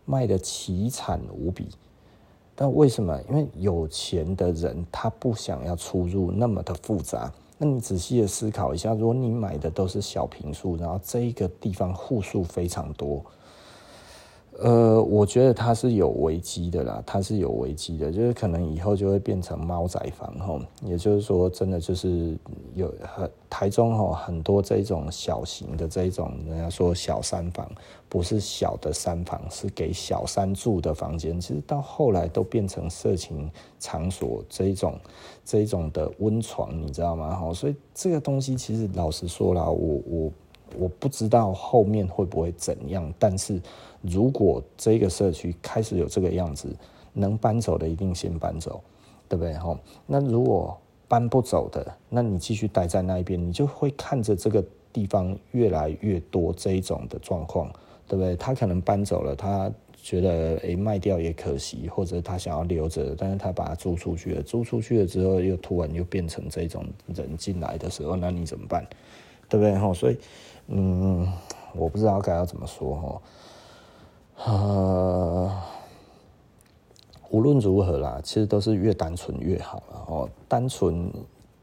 [0.06, 1.68] 卖得奇惨无比。
[2.56, 3.20] 但为什么？
[3.30, 7.32] 因为有钱的人他不想要出入那么的复杂。
[7.66, 13.24] 那你仔细的思考一下，如果你买的都是小平数，然后这一个地方户数非常多。
[14.60, 22.38] 呃，我觉得它是有危机的啦，它是有危机的，就是可能以后就会变成猫仔房吼，也就是说，真的就是
[22.76, 27.68] 有很台中吼很多这种小型的这种，人家说小三房，
[28.08, 35.00] 不是小的三房，是给小三住的房间，其实到后来都变成色情场所这一种
[35.44, 37.36] 这一种的温床，你知道吗？
[37.36, 40.32] 吼，所以这个东西其实老实说啦，我我。
[40.78, 43.62] 我不知道后面会不会怎样，但是
[44.02, 46.68] 如果这个社区开始有这个样子，
[47.14, 48.82] 能搬走的一定先搬走，
[49.30, 49.54] 对不对？
[49.54, 50.76] 哈，那如果
[51.08, 57.72] 搬不走的，那你继续待在那一边，你就会看着这个地方越来越多这一种的状况，
[58.08, 58.36] 对不对？
[58.36, 66.84] 他可能搬走了，他觉得诶卖掉也可惜，或者他想要留着，但是他把它租出去了，租出去了之后又突然又变成这种
[67.14, 68.84] 人进来的时候，那你怎么办？
[69.48, 69.78] 对不对？
[69.78, 70.18] 哈，所以。
[70.68, 71.32] 嗯，
[71.76, 73.22] 我不知道该要怎么说哈。
[74.46, 75.52] 呃，
[77.30, 80.30] 无论如何啦，其实都是越单纯越好了哦。
[80.48, 81.12] 单纯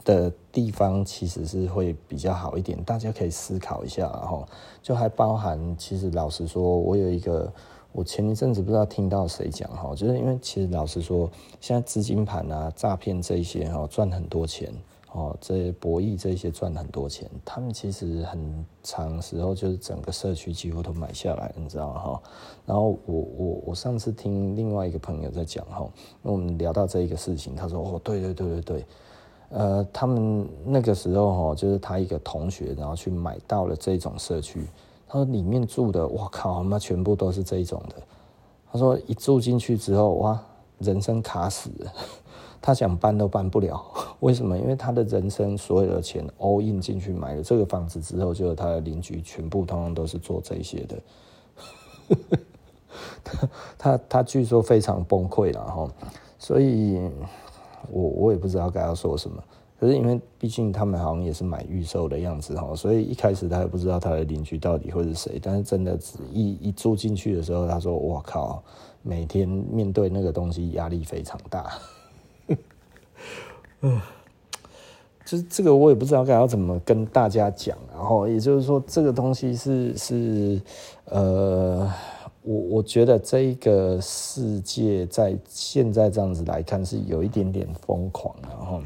[0.04, 4.46] 的地方其实是会比较好一点，大家可以思考一下哈。
[4.82, 7.52] 就还包含，其实老实说，我有一个，
[7.92, 11.28] 我前一阵子不知道听到谁讲哈，就是因为其实老实说，
[11.60, 14.72] 现在资金盘啊、诈骗这一些哈，赚很多钱。
[15.12, 22.22] 哦，这些博弈这些赚很多钱，他们其实很长时候就是整个社区几乎都买下来，你知道哈。
[22.64, 25.80] 然后我我我上次听另外一个朋友在讲哈，
[26.22, 28.86] 因为我们聊到这一个事情，他说哦，对对对对对，
[29.48, 34.64] 呃，他们那个时候哈，就是他一个同学，然后去买到了这种社区，
[35.08, 37.96] 他说里面住的，哇靠，妈全部都是这种的。
[38.72, 40.40] 他说一住进去之后，哇，
[40.78, 41.92] 人生卡死了。
[42.62, 43.82] 他想搬都搬不了，
[44.20, 44.56] 为什么？
[44.58, 50.98] 因为他的人生所有的钱 all in 进去买了这个房子之后，就有他的邻居全部通通都是做这些的。
[53.22, 55.88] 他他他据说非常崩溃了哈，
[56.38, 57.00] 所以
[57.90, 59.42] 我我也不知道该要说什么。
[59.78, 65.40] 可是因为毕竟他们好像也是买预售的样子哈，所以一开始他也不知道他的邻居到底会是谁。
[65.42, 65.98] 但是真的
[66.30, 68.62] 一一住进去的时候，他说：“我靠，
[69.00, 71.72] 每天面对那个东西压力非常大。”
[73.82, 74.00] 嗯，
[75.24, 80.60] 就是这个我也不知道该要怎么跟大家讲，然后也就是说，这个东西是是
[81.06, 81.90] 呃，
[82.42, 88.82] 我我觉得这一个世界在现在这样子来看是有一点点疯狂，然后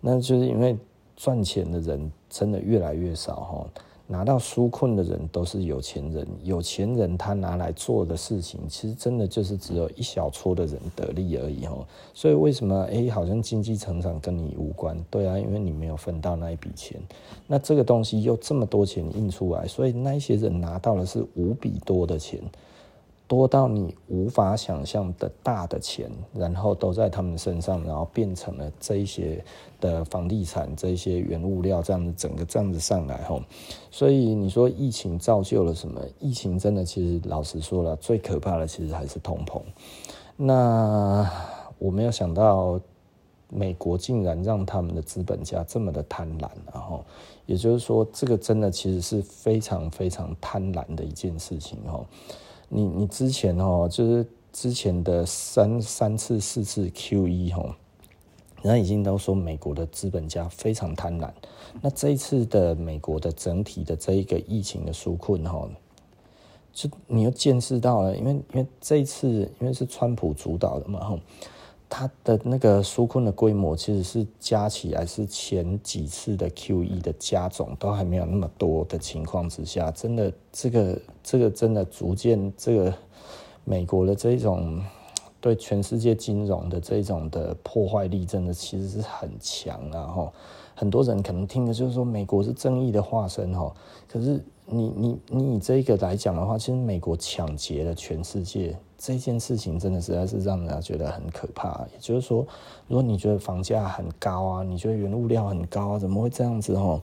[0.00, 0.76] 那就是因为
[1.16, 3.66] 赚钱的人真的越来越少哈。
[4.06, 11.86] 拿到纾困的人都是有钱人，有钱人他拿来做的事情，其实真的就是只有一小撮的人得利而已哦。
[12.12, 14.96] 所以为什么诶，好像经济成长跟你无关？
[15.10, 17.00] 对啊，因为你没有分到那一笔钱。
[17.46, 22.38] 那这个东西又这么多钱印出来，所以那一些人拿到的是无比多的钱。
[23.26, 29.42] 多到你无法想象的大的钱，然后都在他们身上，然后变成了这一些
[29.80, 33.42] 的房地产，这些原物料这样子，整个这样子上来吼。
[33.90, 36.00] 所以你说疫情造就了什么？
[36.20, 39.60] 疫情真的其实老实说了，最可怕的其实还是通膨。
[40.36, 41.28] 那
[41.78, 42.78] 我没有想到
[43.48, 47.02] 美国竟然让他们的资本家这么的贪婪，然后
[47.46, 52.04] 也就是说，这个真的其实是非常非常贪婪的一件事情吼。
[52.76, 57.72] 你你之前哦，就是之前的三三次四次 QE 哦，
[58.62, 61.30] 人家已经都说美国的资本家非常贪婪。
[61.80, 65.68] 那这一次的美国的整体的这一个疫情的纾困哈，
[66.72, 71.18] 就你又见识到了，因为因为这一次因为是川普主导的嘛哈。
[71.96, 82.92] 它的那个纾困的规模其实是加起来是前几次的 QE 的加总都还没有那么多的情况之下，真的这个这个真的逐渐这个
[83.62, 84.82] 美国的这种
[85.40, 89.80] 对全世界金融的这种的破坏力，真的其实是很强。
[89.92, 90.32] 然后
[90.74, 93.72] 很多人可能听的就是说美国是正义的化身哈，
[94.08, 98.76] 可是你你你以这个来讲的话，其实美国抢劫了全世界。
[99.06, 101.86] 这件事情真的实在是让人家觉得很可怕。
[101.92, 102.38] 也就是说，
[102.88, 107.02] 如果你觉得房价很高啊，你觉得原物料很高啊，怎么会这样子哦？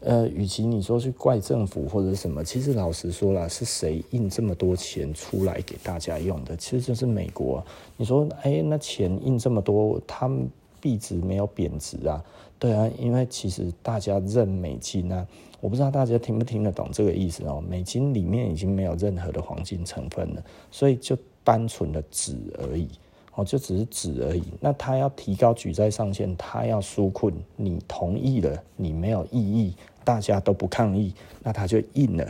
[0.00, 6.56] 呃，与其你说去怪政府或者什么，其实老实说啦，是谁印这么多钱出来给大家用的？
[6.56, 7.64] 其实就是美国。
[7.96, 12.20] 你说，哎，那钱印这么多，他们币值没有贬值啊？
[12.58, 15.24] 对啊，因为其实大家认美金啊。
[15.58, 17.64] 我不知道大家听不听得懂这个意思哦。
[17.66, 22.88] 美金里面已经没有任何的黄金成分了，所以就单纯的纸而已
[23.36, 24.42] 哦，就只是纸而已。
[24.58, 32.24] 那他要提高举债上限，他要纾困，你同意了，你没有异议，大家都不抗议，那他就印了，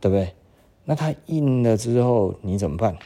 [0.00, 0.32] 对不对？
[0.86, 2.96] 那他印了之后，你怎么办？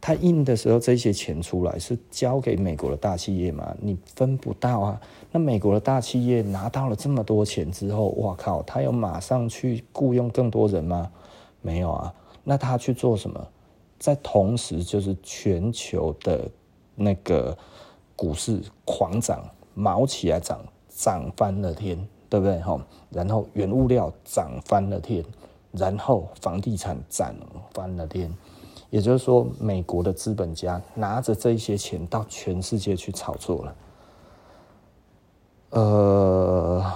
[0.00, 3.76] 他印的时候，这些钱出来是交给美国的大企业吗？
[3.78, 5.00] 你分不到啊。
[5.30, 11.12] 那美国的大企业拿到了这么多钱之后，哇靠，他有马上去雇佣更多人吗？
[11.60, 12.14] 没有啊。
[12.42, 13.46] 那他去做什么？
[14.00, 16.50] 在同时，就是全球的
[16.96, 17.56] 那个
[18.16, 20.58] 股市狂涨，毛起来涨，
[20.88, 22.58] 涨翻了天，对不对？
[22.60, 22.80] 哈。
[23.10, 25.22] 然后原物料涨翻了天，
[25.72, 27.34] 然后房地产涨
[27.74, 28.34] 翻了天。
[28.88, 33.76] 也就是说，美国的资本家拿着这些钱到全世界去炒作了。
[35.70, 36.92] 呃，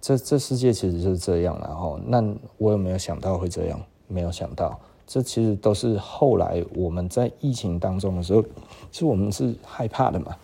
[0.00, 2.22] 这这世界其实就是这样，然后那
[2.56, 3.80] 我有没有想到会这样？
[4.06, 4.80] 没有想到，
[5.12, 8.40] 这其实都是后来我们在疫情当中的时候，
[8.92, 10.36] 其实我们是害怕的嘛，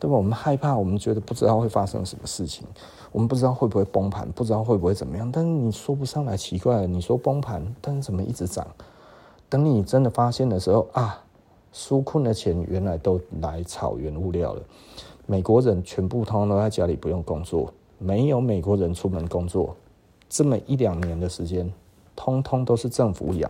[0.00, 0.16] 对吧？
[0.16, 2.66] 我们害怕，我们觉得不知道会发生什么事情，
[3.12, 5.30] 我们不知道会不会崩盘，不知道会不会怎么样。
[5.30, 8.66] 但是你说不上来，奇怪，你说崩盘，但是怎么一直涨？
[9.48, 11.22] 等你真的发现的时候啊，
[11.72, 14.62] 纾困的钱原来都来炒原物料了。
[15.24, 19.76] 美国人全部通通都在家里不用工作，没有美国人出门工作，
[20.28, 21.72] 这么一两年的时间，
[22.16, 23.48] 通通都是政府养。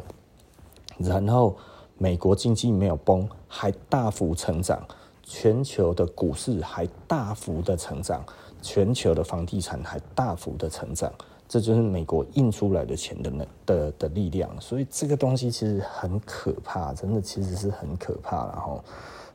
[1.00, 1.56] 然后
[1.98, 4.80] 美国经济没有崩，还大幅成长，
[5.22, 8.24] 全球的股市还大幅的成长，
[8.62, 11.12] 全球的房地产还大幅的成长。
[11.48, 18.46] 这就是美国印出来的钱的的的力量，所以这个东西其实很可怕，真的其实是很可怕。
[18.46, 18.80] 然后，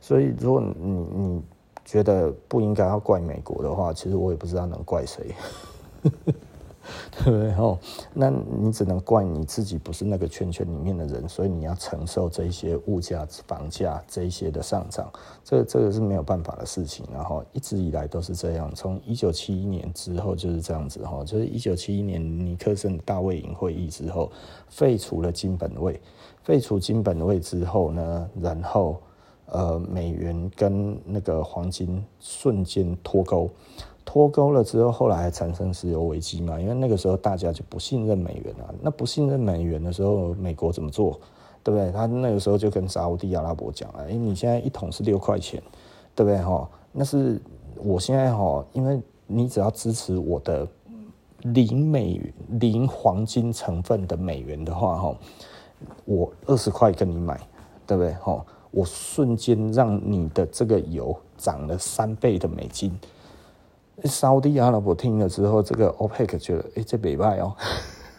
[0.00, 1.42] 所以如果你你
[1.84, 5.34] 觉得不应该要怪美国的话，其实我也不知道能怪谁。
[6.02, 6.32] 呵呵
[7.24, 7.78] 对不对？
[8.14, 15.10] 那你只能怪你自己不是那个圈圈里面的人，所以你要承受这些物价、房价这一些的上涨，
[15.44, 17.06] 这个、这个是没有办法的事情。
[17.12, 24.30] 然后一直以来都是这样，从一九七一年之后就是这样子哈，就是一九七一年尼克森大卫营会议之后
[24.68, 26.00] 废除了金本位，
[26.42, 29.00] 废除金本位之后呢，然后
[29.46, 33.50] 呃美元跟那个黄金瞬间脱钩。
[34.06, 36.58] 脱钩了之后，后来还产生石油危机嘛？
[36.58, 38.74] 因为那个时候大家就不信任美元了。
[38.80, 41.20] 那不信任美元的时候，美国怎么做？
[41.64, 41.90] 对不对？
[41.90, 45.60] 他那个时候就跟沙乌地阿拉伯讲了：“哎，你现在一桶是六块钱，
[46.14, 46.40] 对不对？
[46.40, 47.42] 哈，那是
[47.82, 50.64] 我现在哈，因为你只要支持我的
[51.42, 55.16] 零美元、零黄金成分的美元的话，哈，
[56.04, 57.36] 我二十块跟你买，
[57.84, 58.12] 对不对？
[58.12, 62.96] 哈，我瞬间让你的这个油涨了三倍的美金。”
[64.04, 67.54] 沙地阿拉伯听了之后，这个 OPEC 觉得，哎，这没败哦。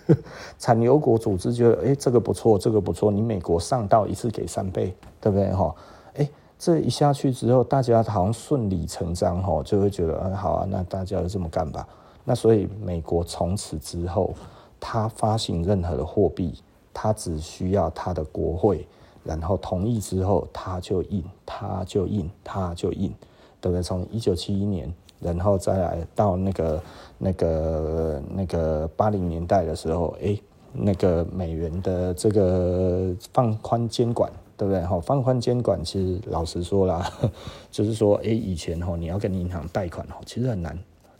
[0.57, 3.11] 产油国组织觉得，哎，这个不错，这个不错。
[3.11, 5.51] 你美国上到一次给三倍，对不对？
[5.53, 5.75] 哈，
[6.15, 11.87] 哎，这一下去之后，大家好像顺理成章，哈，就会觉得，嗯，好啊，那大家就这么干吧。
[12.23, 14.33] 那所以美国从此之后，
[14.79, 16.55] 他发行任何的货币，
[16.93, 18.87] 他只需要他的国会，
[19.23, 23.13] 然后同意之后，他就印，他就印，他就印，
[23.61, 23.83] 对不对？
[23.83, 24.91] 从一九七一年。
[25.19, 26.83] 然后再来到那个、
[27.17, 30.37] 那个、那个八零年代的时候，哎，
[30.73, 34.81] 那个美元的这个放宽监管，对不对？
[34.83, 37.11] 哈，放宽监管，其实老实说啦，
[37.71, 40.77] 就是说，诶，以前哈，你要跟银行贷款哈，其实很难。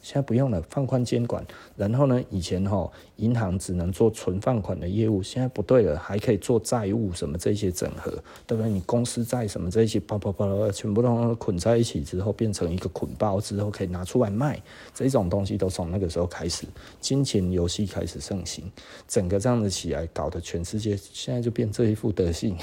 [0.08, 1.46] 现在不用了，放宽监管。
[1.76, 8.10] 然后呢，以前哈银行只能做存放款的业务，现在不对了，还可以做债务什么这些整合，
[8.46, 8.72] 对不对？
[8.72, 14.58] 你公司债什么这些，啪啪啪全部都捆在一起之后，变成一个捆包之后，可以拿出来卖。
[14.94, 16.66] 这种东西都从那个时候开始，
[17.02, 18.72] 金钱游戏开始盛行，
[19.10, 22.58] 整个这样子起来，搞得全世界现在就变这一副德性。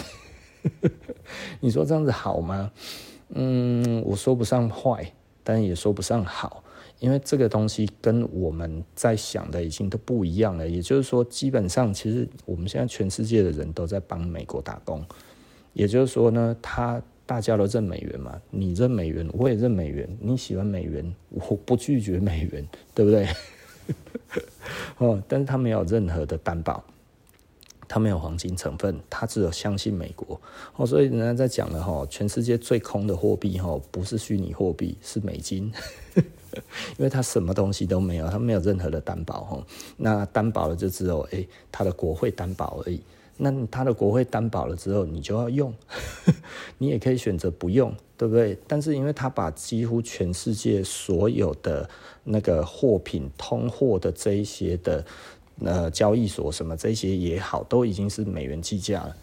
[1.60, 2.72] 你说这样子好吗？
[3.34, 6.63] 嗯，我说不上坏，但也说不上好。
[7.04, 15.04] 因为这个东西跟我们在想的已经都不一样了，也就是说，基本上其实我们现在全世界的人都在帮美国打工，
[15.74, 23.28] 也就是说呢，他大家都认美元嘛，你认美元，我也认美元，你喜欢美元，我不拒绝美元，对不对？
[24.96, 26.82] 哦，但是他没有任何的担保。
[27.86, 30.40] 他没有黄金成分，他只有相信美国
[30.74, 35.70] 哦，所以人家在讲了哈，全世界最空的货币哈，不是虚拟货币，是美金，
[36.98, 43.00] 因为它什么东西都没有，它没有任何的担保哈，那担保了就只有诶，它的国会担保而已。
[43.36, 45.74] 那它的国会担保了之后，你就要用，
[46.78, 48.56] 你也可以选择不用，对不对？
[48.68, 51.88] 但是因为它把几乎全世界所有的
[52.22, 55.04] 那个货品通货的这一些的。
[55.64, 59.16] 呃，交易所什么这些也好，都已经是美元计价了。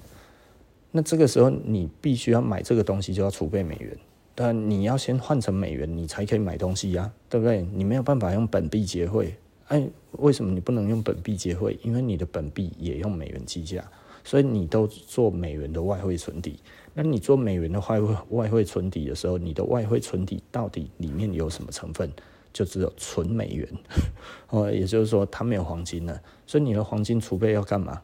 [0.89, 3.97] 那这个时候，你必须要买这个东西，就要储备美元。
[4.33, 7.61] 但你要先换成美元，你才可以买东西呀、啊，对不对？
[7.73, 9.35] 你没有办法用本币结汇。
[9.67, 11.79] 哎，为什么你不能用本币结汇？
[11.83, 13.83] 因为你的本币也用美元计价，
[14.23, 16.59] 所以你都做美元的外汇存底。
[16.93, 22.11] 那你做美元的外汇外汇存底的时候，你的外汇存底到底里面有什么成分？
[22.53, 23.65] 就只有纯美元，
[24.49, 28.01] 哦，也就是说它没有黄金了，所以你的黄金储备要干嘛？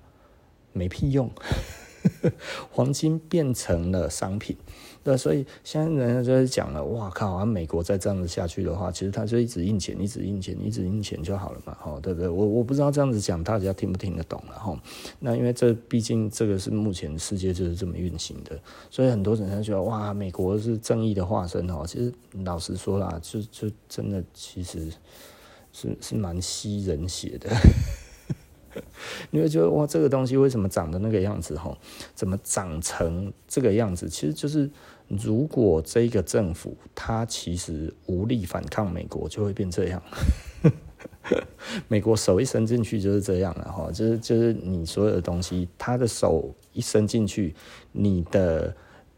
[0.71, 1.29] 没屁用，
[2.71, 4.55] 黄金变成了商品。
[5.07, 7.31] 对，所以现在人家就是讲了，哇靠！
[7.31, 12.27] 啊，美国再这样子下去的话，其实他就一直印钱，一直印钱，一直印钱就好了嘛，吼，对不对？
[12.27, 14.77] 我我不知道这样子讲大家听不听得懂了，吼。
[15.19, 21.85] 那因为这毕竟这个是目前世界就是这么运行的，所以很多人他觉得哇，美国是正义的化身哦。
[21.87, 24.91] 其实老实说啦，就就真的其实
[25.71, 27.49] 是是蛮吸人血的。
[29.31, 31.55] 你会觉得哇，这个东西为什么长得那个样子？
[31.55, 31.77] 吼，
[32.13, 34.09] 怎么长成这个样子？
[34.09, 34.69] 其实就是。
[35.07, 40.01] 如果这个政府它其实无力反抗美国，就会变这样。
[41.87, 47.53] 美国手一伸进去就是这样了哈，就是就是你所有的东西，他的手一伸进去，
[47.91, 48.75] 你的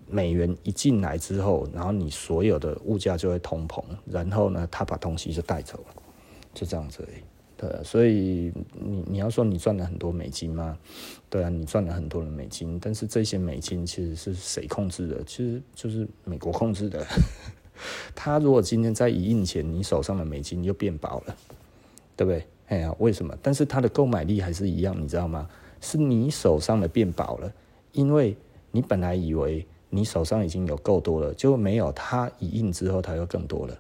[0.08, 6.04] 美元一进来之后，然后你所有的物价就会通膨，然后呢，他把东西就带走了，
[6.54, 7.08] 就这样子。
[7.62, 10.78] 对，所以你你要说你赚了很多美金吗？
[11.30, 15.22] 对啊，你赚了很多的美金，但是这些美金其实是谁控制的？
[15.26, 17.06] 其实就是美国控制的。
[18.16, 21.36] 他如果今天再一印钱，你手上的美金就变薄了，
[22.16, 22.48] 对不对？
[22.68, 23.38] 哎呀，为什么？
[23.42, 25.50] 但是它的购买力还是一样，你知道吗？
[25.82, 27.52] 是你手上的变薄了，
[27.92, 28.38] 因为
[28.72, 33.78] 你本来以为你手上已经有够多了，结果没有，它一印之后，它又更多了。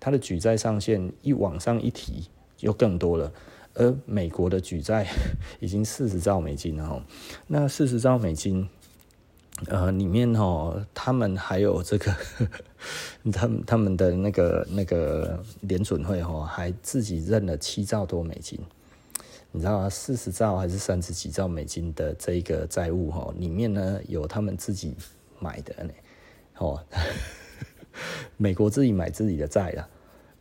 [0.00, 2.24] 它的举债上限一往上一提。
[2.60, 3.32] 又更多了，
[3.74, 5.06] 而美国的举债
[5.60, 7.02] 已经四十兆美金了哈，
[7.46, 8.68] 那四十兆美金，
[9.66, 12.14] 呃，里面哦，他们还有这个，
[13.32, 18.58] 他们他们的那个那个联准会哦，还自己认了七兆多美金，
[19.52, 19.88] 你知道吗？
[19.88, 24.94] 四十兆还是三十几兆美金的这个债务哦，里面呢有他们自己
[25.38, 25.92] 买的呢，
[26.58, 26.84] 哦，
[28.36, 29.88] 美国自己买自己的债了。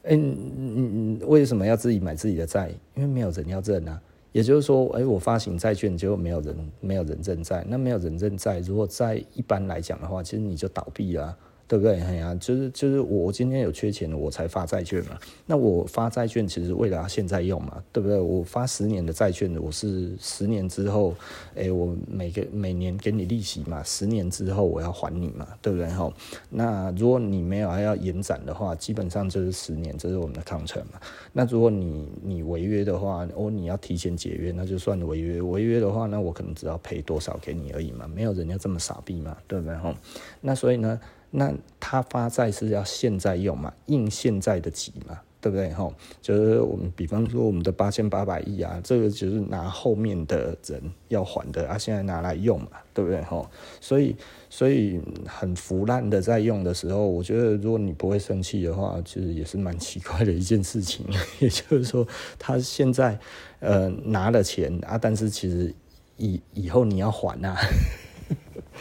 [0.03, 2.69] 哎，你你你为什么要自己买自己的债？
[2.95, 4.01] 因为没有人要认啊。
[4.31, 7.65] 也就是说，哎，我发行债券，结果没有人没有人认债。
[7.67, 11.37] 那没有人认债，如果在一般来讲的话，其实你就倒闭了啊。
[11.69, 12.01] 对不对？
[12.01, 15.11] 哎呀，就是就是我今天有缺钱，我才发债券嘛。
[15.45, 18.19] 那我发债券其实为了现在用嘛，对不对？
[18.19, 21.13] 我发十年的债券，我是十年之后，
[21.55, 25.87] 哎，我每个每年给你利息嘛，十年之后我要还你嘛，对不对？
[25.89, 26.11] 哈，
[26.49, 30.99] 那如果你没有还要延展的话，基本上就是十年，这是我们的抗程嘛。
[31.31, 35.39] 那如果你你违约的话，哦，你要提前解约，那就算违约。
[35.39, 39.75] 违约的话，那我可能只要赔多少给你而已嘛，没有人家这么傻逼嘛，对不对？
[39.77, 39.93] 哈，
[40.41, 40.99] 那所以呢？
[41.31, 45.71] 那他发债是要现在用嘛，应现在的急嘛，对不对？
[45.73, 53.21] 吼，就是我们比方说我们的八千八百亿啊，这个就是拿后面的人要还的啊，现在拿来用嘛，对不对？
[53.23, 53.47] 吼，
[53.79, 54.15] 所以
[54.49, 61.05] 所以很腐烂的在用的时候，我觉得如果你不会生气的话，其实也是蛮奇怪的一件事情。
[61.39, 62.07] 也就是说，
[62.39, 63.17] 他现在
[63.59, 65.73] 呃拿了钱啊，但是其实
[66.17, 67.55] 以以后你要还啊。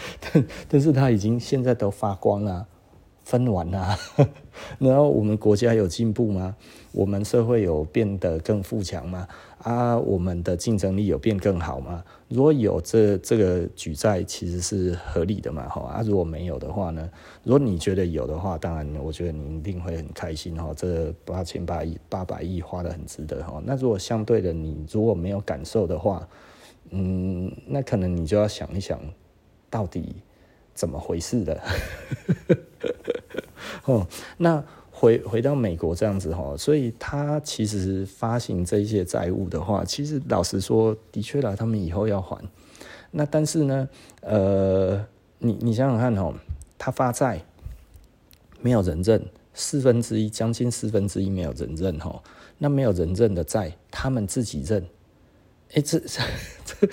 [0.21, 2.67] 但但是他已经现在都发光了，
[3.25, 3.97] 分完了，
[4.79, 6.55] 然后我们国家有进步吗？
[6.93, 9.29] 我们社会有变得更富强吗？
[9.59, 12.03] 啊，我们的竞争力有变更好吗？
[12.29, 17.09] 如果有这这个举债，其实是合理的嘛，哈啊，如果没有的话呢？
[17.45, 23.61] 如果你觉得有的话，当然我觉得你一定会很开心哈，这八千八亿八百亿花得很值得哈。
[23.65, 26.27] 那如果相对的你如果没有感受的话，
[26.91, 28.99] 嗯，那可能你就要想一想。
[29.71, 30.17] 到底
[30.75, 31.61] 怎么回事的？
[33.85, 34.07] 哦，
[34.37, 42.43] 那回回到美国这样子哈，所以他其实发行这些债务的话，其实老实说，的确啦，他们以后要还。
[43.11, 43.89] 那但是呢，
[44.21, 45.07] 呃，
[45.39, 46.35] 你你想想看哦，
[46.77, 47.41] 他发债
[48.61, 52.23] 没有人认，四分之一将近四分之一没有人认哦，
[52.59, 54.85] 那没有人认的债，他们自己认。
[55.75, 55.99] 哎，这
[56.65, 56.89] 这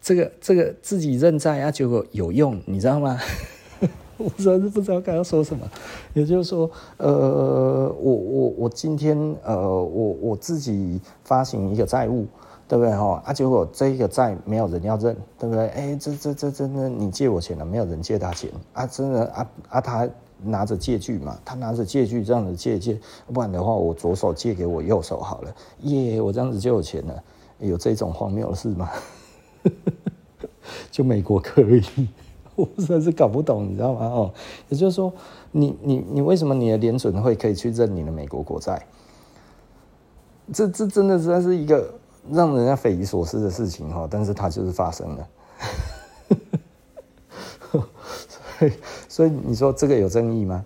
[0.00, 3.18] 这个这个自己认债啊，结果有用，你知道吗？
[4.16, 5.68] 我实在是不知道该要说什么。
[6.12, 12.26] 也就是说，呃，我我我今天呃，我我自己发行一个债务，
[12.68, 13.20] 对不对哈？
[13.26, 15.66] 啊，结果这个债没有人要认，对不对？
[15.68, 18.86] 哎，这这这真的，你借我钱了，没有人借他钱啊？
[18.86, 20.08] 真的啊啊，他
[20.42, 22.98] 拿着借据嘛，他拿着借据这样子借借，
[23.32, 27.22] 不然的话，我左手借给我右手好了，耶，我这样子就有钱了。
[27.58, 28.90] 有这种荒谬的事吗？
[30.90, 32.08] 就美国可以，
[32.54, 34.06] 我实在是搞不懂，你知道吗？
[34.06, 34.32] 哦，
[34.68, 35.12] 也就是说，
[35.50, 38.86] 你你你为什么你的联准会可以去认你的美国国债？
[40.52, 41.94] 这这真的实在是一个
[42.30, 45.28] 让人家匪夷所思的事情哈，但是它就是发生了。
[48.58, 48.72] 所以
[49.08, 50.64] 所以你说这个有争议吗？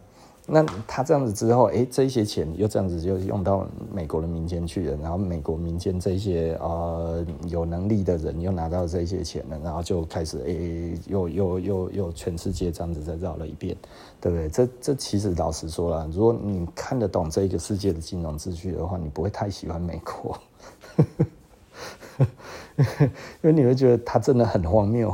[0.51, 13.77] 那他这样子之后，哎、欸，这些钱又这样子就用到美国的民间去了，然后美国民间这些呃有能力的人又拿到这些钱了，然后就开始哎、欸，又又又又全世界这样子再绕了一遍，
[14.23, 14.49] 对不对？
[14.49, 20.39] 这这其实老实说了，如果你看得懂这个世界的金融秩序的话，你不会太喜欢美国，
[23.43, 25.13] 因为你会觉得它真的很荒谬，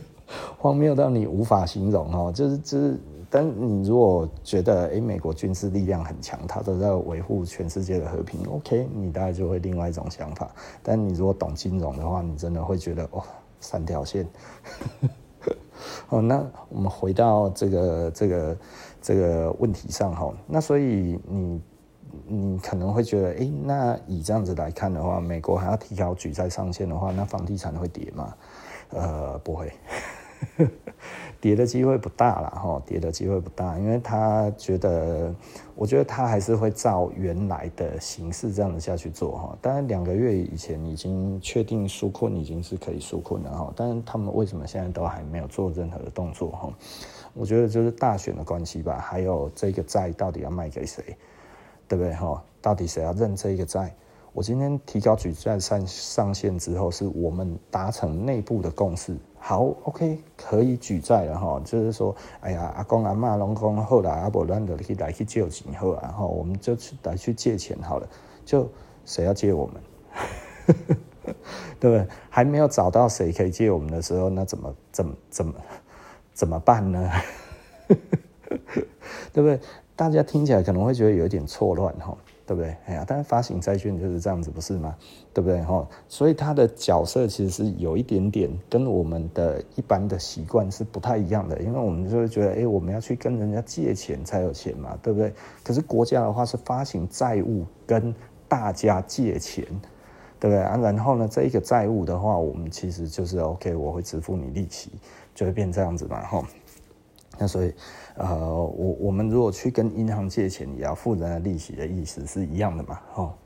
[0.58, 3.00] 荒谬到你无法形容哦，就是就是。
[3.28, 10.50] 但你如果觉得诶，美国军事力量很强，他都在维护全世界的和平，OK，你大概就会另外一种想法。
[10.82, 13.22] 但你如果懂金融的话，你真的会觉得哦，
[13.60, 14.26] 三条线。
[16.08, 18.56] 哦，那我们回到这个这个
[19.02, 21.60] 这个问题上哈，那所以你
[22.26, 28.34] 你可能会觉得，诶，那以这样子来看的话，美国还要提高举债上限的话，那房地产会跌吗？
[28.90, 29.72] 呃，不会。
[31.40, 35.34] 跌的机会不大了哈，跌的机会不大，因为他觉得，
[35.74, 39.58] 我觉得他还是会照原来的形式这样子下去做哈。
[39.60, 46.72] 当然，两个月以前已经确定纾困已经是可以纾困了哈，但是他们为什么现在都还没有做任何的动作哈？
[47.34, 51.16] 我觉得就是大选的关系吧，还有这个债到底要卖给谁，
[51.86, 52.42] 对不对哈？
[52.62, 53.94] 到底谁要认这个债？
[54.32, 59.16] 我今天提高举债上上限之后，是我们达成内部的共识。
[59.48, 61.62] 好，OK，可以举债了哈。
[61.64, 68.08] 就是说，哎呀，阿公阿妈拢讲好啦，阿伯咱就去来去借钱好啊，然后我们就去来去借钱好了。
[68.44, 68.68] 就
[69.04, 69.76] 谁要借我们？
[71.78, 72.04] 对不对？
[72.28, 75.54] 还没有找到谁可以借我们的时候，那怎么怎么怎么
[76.34, 77.08] 怎么办呢？
[79.32, 79.60] 对不对？
[79.94, 82.18] 大家听起来可能会觉得有点错乱哈。
[82.46, 82.76] 对不对？
[82.86, 84.94] 哎呀，但是发行债券就是这样子，不是吗？
[85.34, 85.60] 对不对？
[85.62, 95.32] 哈，所以它的角色其实是有一点点跟我们的一般的习惯是不太一样的，因为我们就会觉得，哎，我们要去跟人家借钱才有钱嘛，对不对？
[95.64, 98.14] 可是国家的话是发行债务跟
[98.46, 99.64] 大家借钱，
[100.38, 100.76] 对不对啊？
[100.76, 104.92] 然后呢，这一个债务的话，我们其实就是 OK，我会支付你利息，
[105.34, 106.42] 就会变这样子嘛，哈。
[107.38, 107.74] 那所以，
[108.16, 112.98] 呃，我我们如果去跟银行借钱，也要付人的利息的意思是一样的嘛，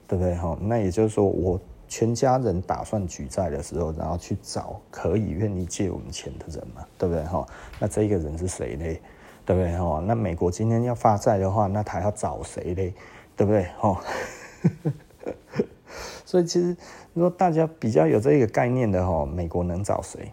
[0.07, 0.35] 对不对？
[0.37, 7.25] 哈，那也就是说，我全家人打算举债的时候，然后去找可以愿意借我们钱的人嘛，对不对？
[7.25, 7.45] 哈，
[7.79, 8.85] 那这个人是谁呢？
[9.45, 9.77] 对不对？
[9.77, 12.95] 哈，那美国今天要发债的话，那他要找谁呢？
[13.37, 13.67] 对不对？
[13.79, 14.01] 哈，
[16.25, 16.77] 所以其实
[17.13, 20.31] 如果大家比较有这个概念的哈，美国能找谁？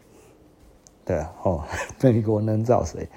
[1.06, 1.26] 对，
[2.04, 3.08] 美国能找谁？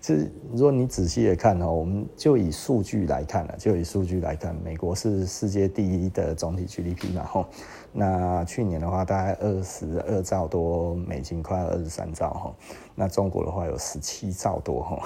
[0.00, 7.46] 其实，如果你仔细的看哦，我们就以数据来看了，就以数据来看，美国是世界第一的总体 GDP 嘛，吼，
[7.92, 12.54] 那去年的话大概二十二兆多美金，快二十三兆哈，
[12.94, 15.02] 那中国的话有十七兆多哈，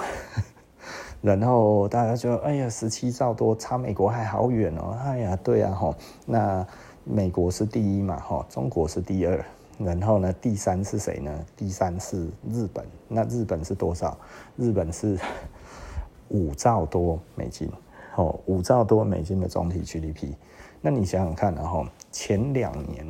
[1.21, 6.65] 然后大家就哎呀，十七兆多差美国还好远哦，哎呀，对啊哈，那
[7.03, 9.43] 美国是第一嘛，哈，中国是第二。
[9.77, 11.45] 然后呢，第三是谁呢？
[11.57, 12.85] 第三是日本。
[13.07, 14.15] 那日本是多少？
[14.55, 15.17] 日本是
[16.29, 17.67] 五兆多美金，
[18.15, 20.35] 哦，五兆多美金的总体 GDP。
[20.81, 23.05] 那你想想看，然后前两年，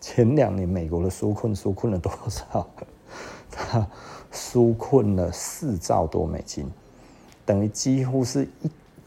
[0.00, 2.68] 前两年美国的纾困纾困了多少？
[3.50, 3.86] 它
[4.32, 6.70] 纾困了四兆多美金，
[7.46, 8.46] 等于几乎是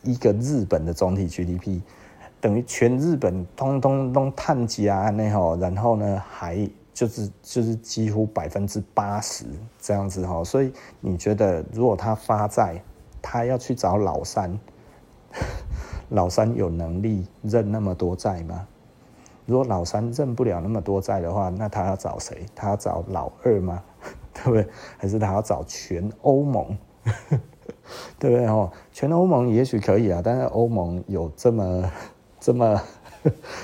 [0.01, 1.79] 一一个日本的总体 GDP，
[2.41, 6.67] 等于全日本通通都碳加那吼，然后呢还。
[6.93, 9.45] 就是就是几乎百分之八十
[9.79, 12.81] 这样子哈，所以你觉得如果他发债，
[13.21, 14.57] 他要去找老三，
[16.09, 18.67] 老三有能力认那么多债吗？
[19.45, 22.45] 如果老三认不了那么多债的话，那他要找谁？
[22.55, 23.83] 他要找老二吗？
[24.33, 24.67] 对不对？
[24.97, 26.77] 还是他要找全欧盟？
[28.17, 28.45] 对不对？
[28.45, 31.91] 哦，全欧盟也许可以啊，但是欧盟有这么
[32.39, 32.81] 这么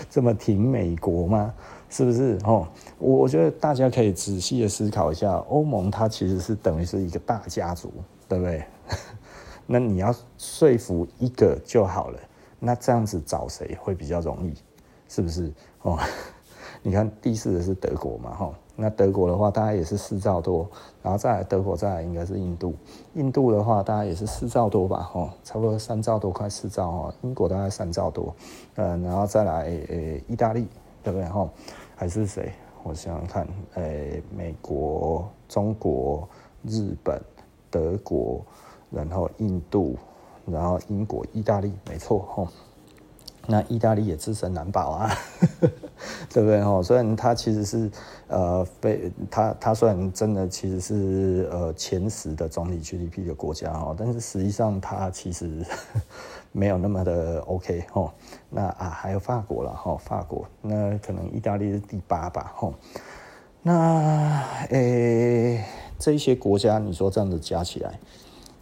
[0.10, 1.54] 这么挺美国吗？
[1.90, 2.38] 是不是？
[2.46, 2.68] 哦，
[3.00, 7.92] 我我觉得大家可以仔细的思考一下，欧盟它其实是等于是一个大家族，
[8.28, 8.64] 对不对？
[9.66, 12.20] 那你要说服一个就好了，
[12.60, 14.54] 那这样子找谁会比较容易？
[15.08, 15.52] 是不是？
[15.82, 15.98] 哦，
[16.82, 18.54] 你看第四的是德国嘛，哈。
[18.82, 20.66] 那德国的话，大概也是四兆多，
[21.04, 22.74] 然后再来德国，再来应该是印度。
[23.16, 27.14] 印度的话，大概也是四兆多吧，吼，差不多三兆多，快四兆哈。
[27.22, 28.34] 英国大概三兆多，
[28.76, 29.98] 嗯，然后再来呃，
[30.30, 30.66] 意大利，
[31.04, 31.28] 对不对？
[31.28, 31.50] 吼，
[31.96, 32.54] 还是谁？
[32.84, 33.84] 我想想看，呃，
[34.36, 36.28] 美国、中国、
[36.64, 37.22] 日本、
[37.70, 38.46] 德国，
[38.90, 39.98] 然后印度，
[40.46, 42.48] 然后英国、意大利，没错，吼。
[43.48, 45.12] 那意大利也自身难保啊，
[46.32, 46.62] 对不对？
[46.62, 47.90] 哦，虽然它其实是
[48.28, 55.66] 呃被它它虽然真的其实是呃前十的总体 GDP 的国家哦，但是实际上它其实
[56.52, 58.12] 没有那么的 OK 哦。
[58.50, 62.72] 那啊还有法国了哈，法国那可能意大利是第八吧哈。
[63.62, 65.64] 那诶
[65.98, 68.00] 这一些国家你说这样子加起来，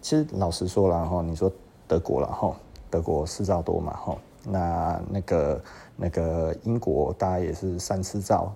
[0.01, 1.51] 其实老实说了哈，你说
[1.87, 2.55] 德国了哈，
[2.89, 4.17] 德国四兆多嘛哈。
[4.49, 5.63] 那那个
[5.95, 8.53] 那个英国大概也是三四兆，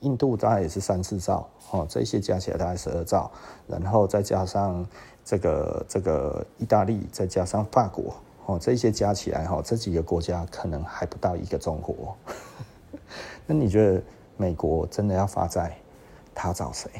[0.00, 3.30] 印度大概也是三四兆，哦，这些加起来大概十二兆，
[3.68, 4.84] 然后再加上
[5.24, 8.12] 这个这个意大利，再加上法国，
[8.48, 12.16] 哦，这些加起来哈，这几个国家可能还不到一个中国。
[13.44, 14.02] 那你觉得
[14.38, 15.76] 美国真的要发债，
[16.34, 16.90] 他找谁？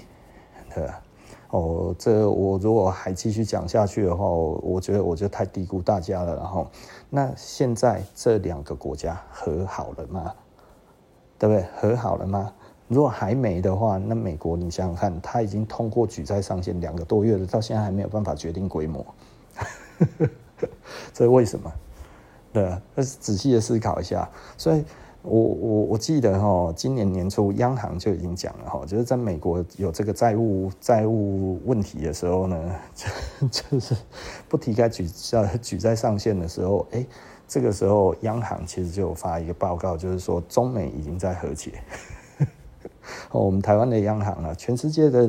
[0.74, 1.00] 对吧？
[1.48, 6.36] 哦，这我如果还继续讲下去的话，我觉得我就太低估大家了。
[6.36, 6.66] 然后，
[7.08, 10.34] 那现在这两个国家和好了吗？
[11.38, 11.64] 对不对？
[11.80, 12.52] 和好了吗？
[12.88, 19.02] 如果还没的话，那美国你想想看，他已经通过举债上限两个多月了，到现在还没有办法决定规模，
[21.14, 21.72] 这为什么？
[22.52, 24.84] 对，那仔细的思考一下，所以。
[25.22, 33.96] 我我我记得哈，今年年初央行就已经讲了哈，就是在美国有这个债务债务问题的时候呢，就 就是
[34.48, 37.04] 不提开举债举债上限的时候，哎，
[37.48, 41.72] 这个时候央行其实就有发一个报告，就是说中美已经在和解。
[43.32, 45.28] 哦，我们台湾的央行啊，全世界的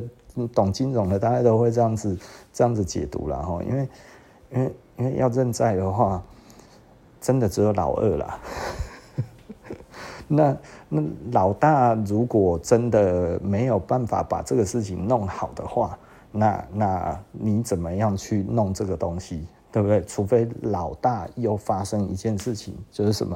[0.53, 2.15] 懂金融的大家都会这样子
[2.53, 3.89] 这样子解读了哈，因为
[4.51, 6.21] 因为因为要认债的话，
[7.19, 8.39] 真的只有老二了。
[10.27, 10.55] 那
[10.89, 15.97] 那老大如果真的没有办法把这个事情弄好的话，
[16.31, 20.03] 那那你怎么样去弄这个东西，对不对？
[20.03, 23.35] 除非老大又发生一件事情，就是什么，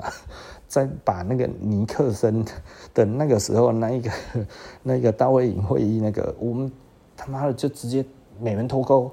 [0.68, 2.46] 在把那个尼克森
[2.94, 4.12] 的那个时候那一个
[4.84, 6.72] 那个大卫营会议那个，我们
[7.18, 8.06] 他妈的就直接
[8.40, 9.10] 美元脱钩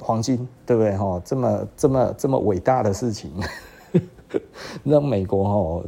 [0.00, 0.96] 黄金，对不对？
[0.96, 3.32] 哈，这么这么这么伟大的事情。
[4.84, 5.84] 让美国哦，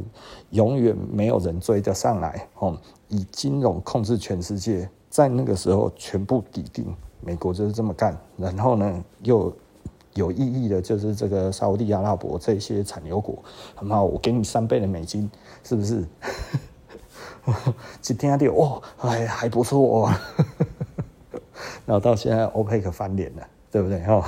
[0.49, 2.77] 永远没有人追得上来哦。
[3.07, 8.17] 以金融控制全世界，在那个时候全部抵定，美国就是这么干。
[8.35, 9.53] 然后呢，又
[10.15, 13.41] 有意义的就是这个沙乌地阿拉伯这些产油国，
[13.75, 15.31] 很好，我给你三倍的美金，
[15.63, 16.05] 是不是？
[18.01, 20.13] 今天就哦，还还不错哦。
[21.85, 23.99] 然后到现在欧佩克翻脸了，对不对？
[24.05, 24.23] 哦，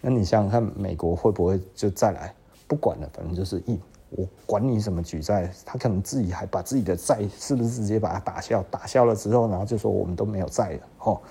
[0.00, 2.34] 那你想想看，美国会不会就再来？
[2.66, 3.78] 不管了，反正就是一，
[4.10, 8.60] 我管你什么举债，他可能自己还把自己的债是不是直接把它打消？
[8.64, 11.22] 打消了之后，然后就说我们都没有债了，吼，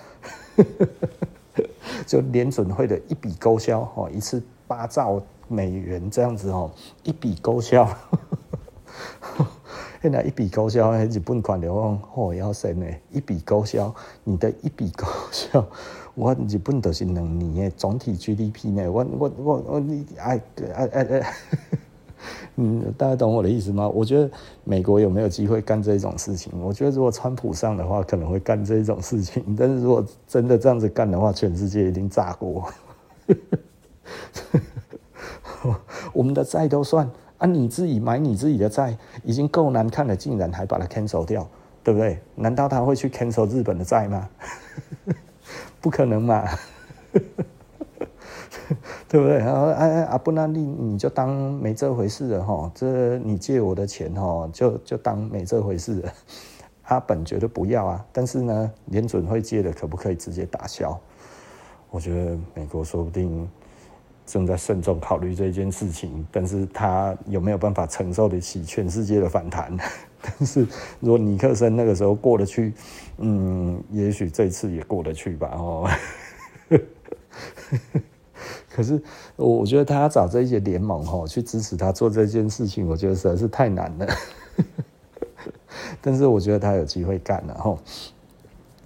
[2.08, 6.72] 就联准会的一笔勾销，吼，一次八兆美元这样子，吼，
[7.04, 7.86] 一笔勾销，
[10.02, 13.94] 现在一笔勾销，日本款的话，哦，要神呢，一笔勾销，
[14.24, 15.66] 你的一笔勾销。
[16.16, 20.42] 我日本都是两年的总体 GDP 呢，我我我我你哎
[20.76, 21.34] 哎哎哎，
[22.58, 23.88] 嗯，大家懂我的意思吗？
[23.88, 24.30] 我觉得
[24.64, 26.52] 美国有没有机会干这种事情？
[26.62, 29.56] 我觉得如果川普上的话，可能会干这种事情。
[29.58, 32.66] 但是如果真的这样子干的话，全世界一定炸锅。
[36.12, 41.48] 我们的债都算啊，你自己买你自己的债已经够难看了，竟然还把它 cancel 掉，
[41.84, 42.20] 对不对？
[42.36, 44.28] 难道他会去 cancel 日本的债吗？
[45.82, 46.46] 不可能嘛，
[49.10, 49.38] 对不对？
[49.38, 52.72] 然后哎，阿布那利，你就当没这回事了哈。
[52.76, 56.14] 这你借我的钱哈，就就当没这回事了。
[56.84, 61.00] 阿本觉得不要啊，但是呢，联准会借的可不可以直接打消？
[61.92, 63.50] 我觉得美国说不定
[64.26, 69.76] 正在慎重考虑这件事情，但是他有没有办法承受得起全世界的反弹？
[70.22, 70.68] 但是
[71.00, 72.74] 如果尼克森那个时候过得去，
[73.18, 75.90] 嗯，也许这次也过得去吧，哦。
[78.72, 79.02] 可是
[79.36, 84.08] 我我觉得他要找这些联盟哈去支持他做这件事情，我觉得实在是太难了。
[86.02, 87.78] 但是我觉得他有机会干了哈。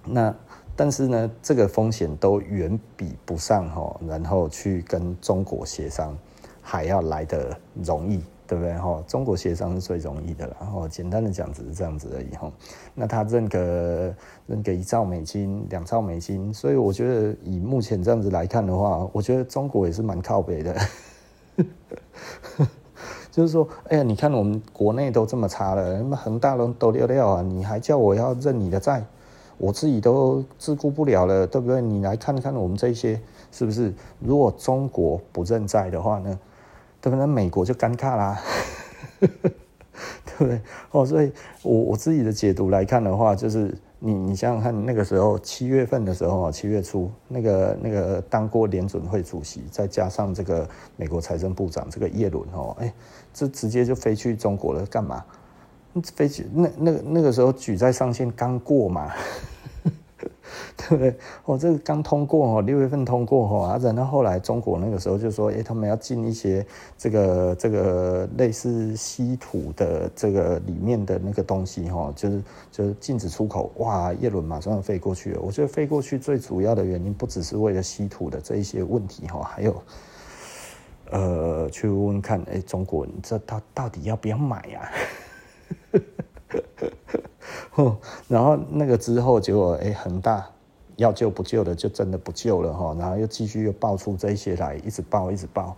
[0.06, 0.36] 那
[0.76, 6.18] 但是呢，这个风险都远比不上哈，然后去跟中国协商
[6.62, 8.24] 还要来得容易。
[8.54, 9.04] 对不对哈？
[9.08, 12.52] 中国协商是最容易的了，然后简单的讲只是这样子而已哈。
[12.94, 14.14] 那他认个
[14.46, 20.76] 认个一兆美金、两兆美金，所以我觉得以目前这样子来看的话，我觉得中国也是蛮靠北的。
[23.32, 29.04] 就是说，哎呀，你看我们国内都这么差了，那么恒大都都掉掉啊，你还叫我要认你的债，
[29.58, 31.82] 我自己都自顾不了了，对不对？
[31.82, 33.20] 你来看看我们这些
[33.52, 33.92] 是不是？
[34.20, 36.40] 如果中国不认债的话呢？
[37.04, 37.26] 对不对？
[37.26, 38.42] 美国就尴尬啦，
[39.20, 39.28] 对
[40.38, 40.62] 不对？
[40.92, 41.30] 哦，所以
[41.62, 52.94] 我我自己的解读来看的话，就是你你想想看，那个时候七月份的时候，七月初那个那个当过联准会主席，再加上这个美国财政部长这个耶伦哦，哎，
[53.34, 55.26] 这直接就飞去中国了，干嘛？
[56.16, 59.12] 飞去那那那个时候举债上限刚过嘛。
[60.78, 61.16] 对 不对？
[61.46, 66.66] 哦，这个刚通过哦，六月份通过哦，啊，然后后来中国那个时候就说，哎，他们要进一些
[66.98, 73.72] 这个这个类似稀土的这个里面的那个东西哈，就是就是禁止出口。
[73.78, 75.42] 哇，叶伦马上飞过去了。
[75.42, 79.84] 我觉得飞过去最主要的原因不只是为了稀土的这一些问题哈，还有
[81.12, 84.92] 呃，去问问看，哎，中国你这到到底要不要买呀？
[88.28, 90.46] 然后那个之后结果哎，恒大。
[90.98, 95.76] 要救不救的就真的不救了哈，然后又继续又爆出这些来，一直爆一直爆。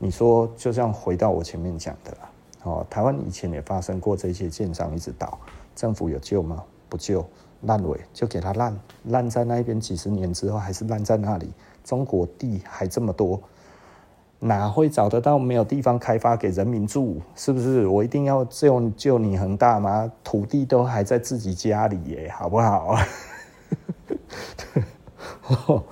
[0.00, 2.30] 你说就像回到我前面讲的啦，
[2.64, 5.38] 哦，台湾以前也发生过这些建商一直倒，
[5.76, 6.60] 政府有救吗？
[6.88, 7.24] 不救，
[7.60, 11.52] 烂尾就给他烂，烂在那边几十年之后还是烂在那里。
[11.84, 13.40] 中国地还这么多，
[14.44, 17.20] 哪会找得到没有地方开发给人民住？
[17.36, 17.86] 是不是？
[17.86, 20.10] 我一定要救救你恒大吗？
[20.24, 22.96] 土地都还在自己家里耶，好不好？
[24.08, 24.82] 对，
[25.68, 25.84] 哦，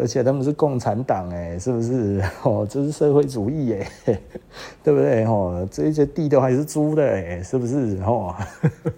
[0.00, 2.22] 而且他们是共产党哎，是不是？
[2.44, 3.90] 哦，这是社会主义哎，
[4.84, 5.24] 对不对？
[5.24, 8.00] 哦，这些地都还是租的哎，是不是？
[8.06, 8.32] 哦，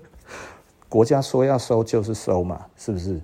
[0.90, 3.18] 国家说要收就是收嘛，是不是？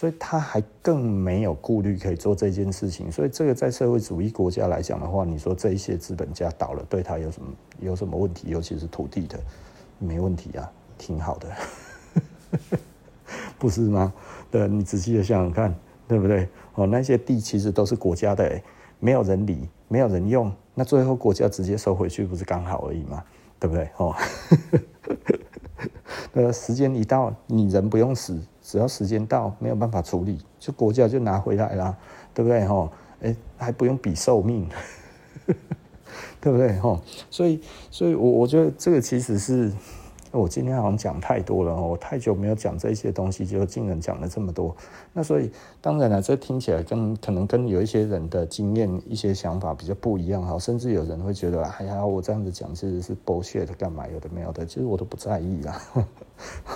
[0.00, 3.12] 所以他还更没有顾虑可以做这件事情。
[3.12, 7.48] 所以这个在社会主义国家来讲的话，你说这一些资本家倒了，对他有什么
[7.80, 8.48] 有什么问题？
[8.48, 9.38] 尤其是土地的，
[9.98, 11.48] 没问题啊，挺好的。
[13.58, 14.10] 不是吗？
[14.50, 15.74] 对，你仔细的想想看，
[16.08, 16.48] 对不对？
[16.76, 18.58] 哦，那些地其实都是国家的，
[19.00, 23.22] 没有人理，没有人用，那最后国家直接收回去，不是刚好而已吗？
[23.58, 23.86] 对不对？
[23.98, 24.16] 哦，
[26.32, 28.40] 那，时间一到，你人不用死，
[28.70, 31.96] 只要时间到，没有办法处理，就国家就拿回来了，
[32.32, 32.64] 对不对？
[32.66, 32.88] 哦，
[33.20, 34.68] 哎，还不用比寿命，
[36.40, 36.78] 对不对？
[36.78, 37.00] 哦，
[37.30, 37.60] 所以，
[37.90, 39.72] 所以我我觉得这个其实是。
[40.32, 44.76] 我今天好像讲太多了，我太久没有讲这些东西，就竟然讲了这么多。
[45.12, 45.50] 那所以
[45.80, 54.06] 当然了，这听起来跟可能跟有一些人的经验、一些想法比较不一样哈，甚至有人会觉得，哎呀，我这样子讲其实是剥削的干嘛？
[54.06, 55.82] 有的没有的，其实我都不在意啦，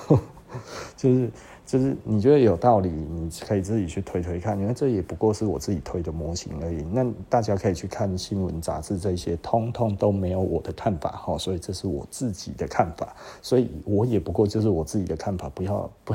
[0.99, 1.31] 就是。
[1.75, 6.85] 就是你觉得有道理，你可以自己去推推看，因为这也不过是我自己推的模型而已。
[6.93, 11.37] 那大家可以去看新闻、杂志这些，通通都没有我的看法哈。
[11.37, 13.13] 所以这是我自己的看法，
[13.43, 16.15] 所以我也不过就是我自己的看法，不要不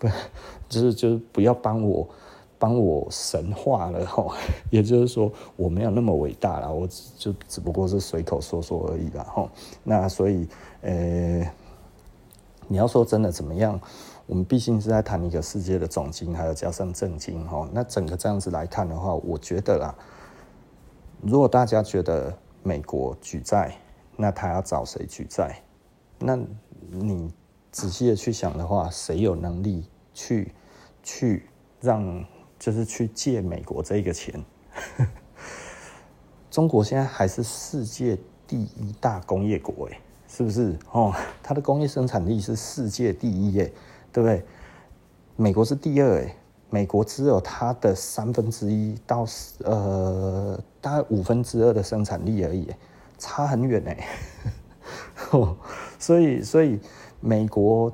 [0.00, 0.08] 不，
[0.68, 2.08] 就是就是不要帮我
[2.58, 4.34] 帮我神化了哈。
[4.68, 9.48] 也就是说我没有那么伟大了，我就只不过是随口说说而已了哈。
[9.84, 10.48] 那所以
[10.80, 11.48] 呃，
[12.66, 13.80] 你要说真的怎么样？
[14.28, 17.66] 我们毕竟是在谈一个世界的总金，还有加上政经哈。
[17.72, 19.94] 那整个这样子来看的话，我觉得啦，
[21.22, 23.74] 如果大家觉得美国举债，
[24.16, 25.62] 那他要找谁举债？
[26.18, 26.38] 那
[26.90, 27.32] 你
[27.72, 30.52] 仔细的去想的话，谁有能力去
[31.02, 31.48] 去
[31.80, 32.22] 让，
[32.58, 34.44] 就是去借美国这个钱？
[36.50, 39.98] 中国现在还是世界第一大工业国，哎，
[40.28, 40.78] 是不是？
[40.92, 43.70] 哦，它的工业生产力是世界第一，哎。
[44.18, 44.44] 对不对？
[45.36, 46.34] 美国是第二诶，
[46.70, 49.24] 美国只有它的三分之一到
[49.62, 52.68] 呃大概五分之二的生产力而已，
[53.16, 54.04] 差很远诶。
[56.00, 56.80] 所以所以
[57.20, 57.92] 美国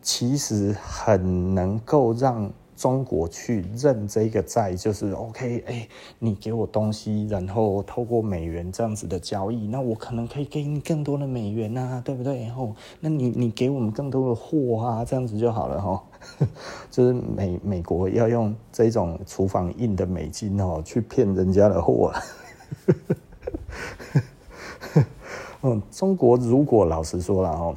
[0.00, 12.42] 其实很能够让中国去认这个债，就是 OK，哎、你给我东西，然后透过美元这样子的交易，那我可能可以给你更多的美元啊，对不对？
[12.42, 16.02] 然后，那你你给我们更多的货啊，这样子就好了哈。
[16.90, 22.12] 就是美美国要用这种厨房印的美金哦，去骗人家的货。
[25.62, 27.74] 嗯， 中国如果老实说了哦。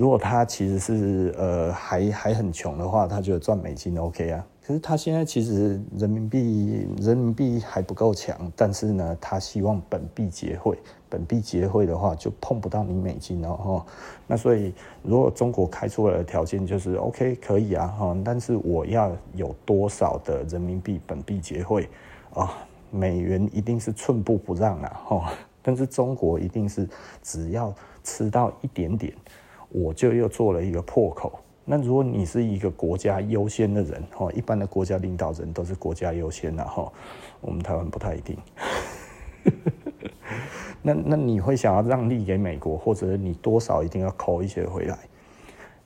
[0.00, 4.46] 如果他其实是呃还还很穷的话，他觉得赚美金 OK 啊。
[4.64, 10.78] 可是他现在其实人民币人民币还不够强，但是呢，他希望本币结汇，
[11.10, 13.84] 本币结汇的话就碰不到你美金了哈。
[14.26, 14.72] 那所以
[15.02, 21.86] 如果中国开出来的条件就是 OK 可以啊哈，但是我要有多少的人民币本币结汇
[22.32, 22.50] 啊？
[22.90, 26.88] 美元一定是寸步不让啊哈，但是中国一定是
[27.22, 29.12] 只要吃到一点点。
[29.70, 31.38] 我就又做了一个破口。
[31.64, 36.92] 那如果你是一个国家优先的人，哈，一般的国家领导人都是国家优先的，哈，
[37.40, 38.36] 我们台湾不太一定。
[40.82, 44.98] 那那你会想要让利给美国，或者你多少一定要抠一些回来，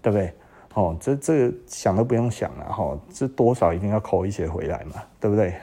[0.01, 0.32] 对不对？
[0.74, 5.55] 哦，这这想都不用想了，哈，这多少一定要抠一些回来嘛，对不对？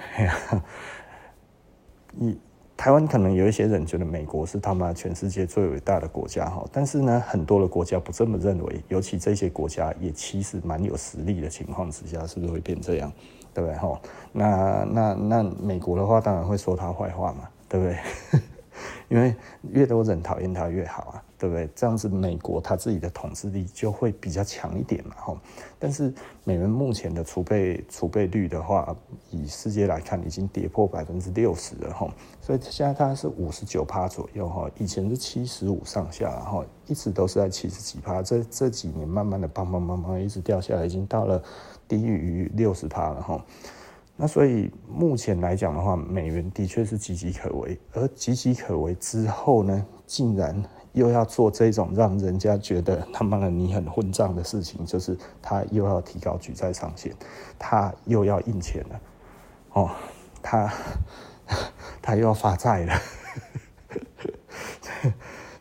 [2.12, 2.40] 你。
[2.82, 13.14] 台湾可能有一些人觉得美国是他妈全世界最伟大的国家哈，但是呢，很多的国家不这么认为，尤其这些国家也其实蛮有实力的情况之下，是不是会变这样？
[13.54, 14.02] 对不对哈？
[14.32, 18.00] 那那那美国的话，当然会说他坏话嘛，对不对？
[19.10, 19.36] 因为
[19.72, 21.24] 越多人讨厌他越好啊。
[21.42, 21.68] 对不对？
[21.76, 25.38] 这样子，美国它自己的统治力就会比较强一点嘛，吼。
[25.80, 26.14] 但是
[26.44, 28.96] 美元目前的储备储备率的话，
[29.32, 32.12] 以世界来看，已经跌破百分之六十了，吼。
[32.42, 34.70] 所以现在它是五十九趴左右，哈。
[34.78, 38.22] 以前是七十五上下，然后一直都是在七十几趴。
[38.22, 41.42] 这这几年慢慢的，砰砰砰砰，一直掉下来，已经到了
[41.88, 43.44] 低于六十趴了，哈。
[44.16, 50.64] 那所以目前来讲的话，美元的确是岌岌可危，而岌岌可危之后呢，竟然。
[50.94, 57.14] 又要做这种让人家觉得他妈的你很混账的事情，就是他又要提高举债上限，
[57.58, 59.02] 他又要印钱了，
[59.74, 59.90] 哦，
[60.42, 60.74] 他
[62.02, 63.02] 他又要发债了，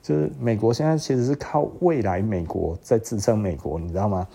[0.02, 4.26] 就是美国现在其实是靠未来美国在支撑美国，你知道吗？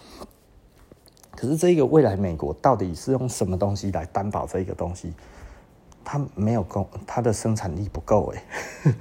[1.35, 5.13] 可是这个未来美国到底是用什么东西来担保这个东西？
[6.05, 8.93] 他没有供，他的生产力不够哎。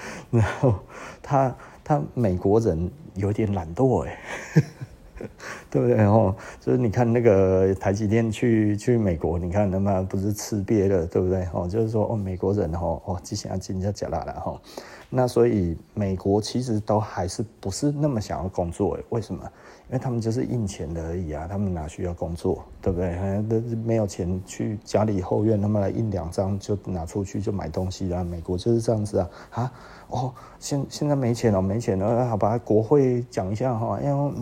[0.30, 0.74] 然后
[1.22, 4.18] 他他美国人有点懒惰哎，
[5.70, 6.34] 对不对哦？
[6.60, 11.68] 就是你看那个台积电去去美国，你看他妈不是吃瘪了，对不对哦？
[11.68, 14.60] 就是说哦，美国人哦哦，之前要进家假啦了哈。
[15.10, 19.02] 那所以美国其实都还是不是那么想要工作哎？
[19.08, 19.42] 为什么？
[19.90, 23.16] 因为他们就是印钱的而已啊，他们哪需要工作，对不对？
[23.48, 28.22] 都没有钱去家里后院，他们来印两张就拿出去就买东西啦。
[28.22, 29.72] 美国就是这样子啊啊
[30.08, 32.58] 哦，现现在没钱了，没钱了，好吧？
[32.58, 34.32] 国会讲一下哈，因为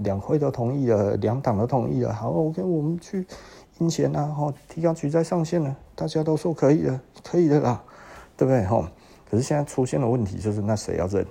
[0.00, 3.26] 两会都同意了，两党都同意了，好，OK，我们去
[3.78, 7.82] 印钱啊，哈，提高举债上限了，大家都说可以的，可以的啦，
[8.36, 8.66] 对不对？
[8.66, 8.86] 哈，
[9.30, 11.26] 可是现在出现的问题就是，那谁要认，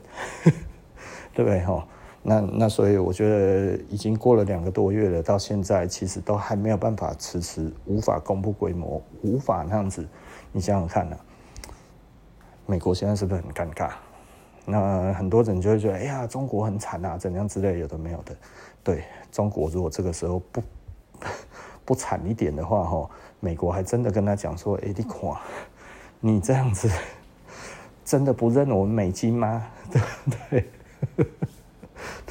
[1.36, 1.60] 对不对？
[1.66, 1.88] 哈。
[2.22, 10.06] 那那所以我觉得已经过了两个多月了，到现在其实都还没有办法迟迟无法公布规模，无法那样子。
[10.52, 11.18] 你想想看呢、
[12.66, 13.92] 美国现在是不是很尴尬？
[14.66, 18.36] 那很多人就会觉得，哎呀，中国很惨啊，怎样之类有的没有的。
[18.84, 20.62] 对，中国如果这个时候不
[21.86, 23.10] 不惨一点的话，哈，
[23.40, 25.14] 美国还真的跟他讲说，哎，你看，
[26.20, 26.90] 你这样子
[28.04, 29.66] 真的不认我们美金吗？
[29.90, 30.70] 对 不对？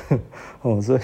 [0.62, 1.00] 哦，所以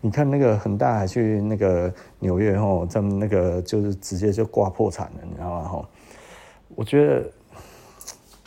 [0.00, 5.68] 你看那个恒大还去那个纽约哦，他们那个就是直接就挂破产了，你知道吗？
[5.68, 5.88] 哈，
[6.74, 7.30] 我觉得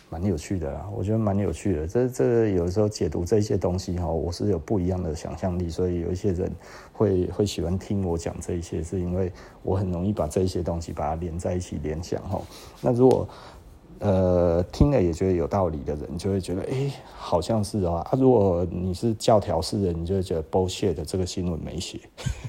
[0.09, 1.87] 蛮有趣的啦，我觉得蛮有趣的。
[1.87, 6.49] 这这有时候解读这些东西哈，我是有不一样的想象力，所以有一些人
[6.93, 9.31] 会会喜欢听我讲这一些，是因为
[9.63, 12.41] 我很容易把这些东西把它连在一起联想哈。
[12.81, 13.27] 那如果
[13.99, 17.95] 呃，听了也觉得有道理的人，就会觉得，哎、好像是啊。
[17.95, 21.99] 啊，如果你是教条式的，你就会觉得 bullshit，这个新闻没写，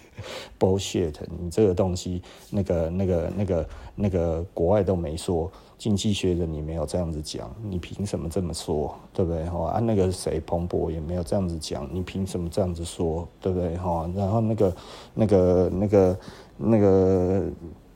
[0.61, 9.45] bullshit，你这个东西，那个、那个、那个、那个国外都没说，经济学人你没有这样子讲，你凭什么这么说，对不对？
[9.47, 13.75] 哈，啊，那个谁，彭博也没有这样子讲，你凭什么这样子说，对不对？
[13.77, 14.77] 哈，然后那个、
[15.15, 16.19] 那个、那个、
[16.57, 17.45] 那个。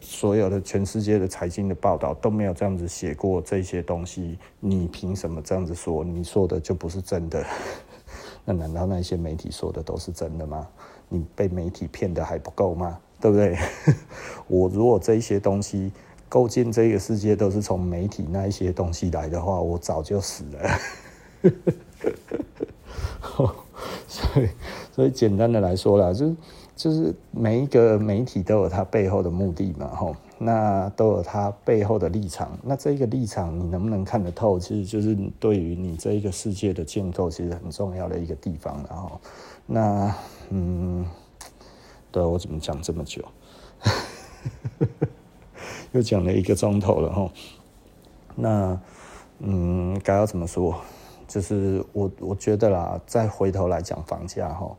[0.02, 6.04] 所有的全世界的财经的报道都没有这样子写过这些东西，你凭什么这样子说？
[6.04, 7.42] 你说的就不是真的？
[8.44, 10.66] 那难道那些媒体说的都是真的吗？
[11.08, 12.98] 你被媒体骗的还不够吗？
[13.20, 13.56] 对不对？
[14.48, 15.92] 我如果这些东西
[16.28, 20.78] 构建这个世界都是从媒体那一些东西来的话，我早就死了。
[24.08, 24.48] 所以，
[24.92, 26.36] 所以简单的来说啦，就是
[26.74, 30.16] 就是每一个媒体都有它背后的目的嘛，吼。
[30.44, 38.84] 那都有它背后的立场，那这个立场你能不能看得透，其实就是对于你这一个世界的建构，其实很重要的一个地方。
[38.88, 39.20] 然后，
[39.66, 40.12] 那
[40.50, 41.06] 嗯，
[42.10, 43.24] 对，我怎么讲这么久？
[45.92, 47.30] 又讲了一个钟头了哈。
[48.34, 48.80] 那
[49.38, 50.74] 嗯，该要怎么说？
[51.28, 54.76] 就是我我觉得啦，再回头来讲房价哈。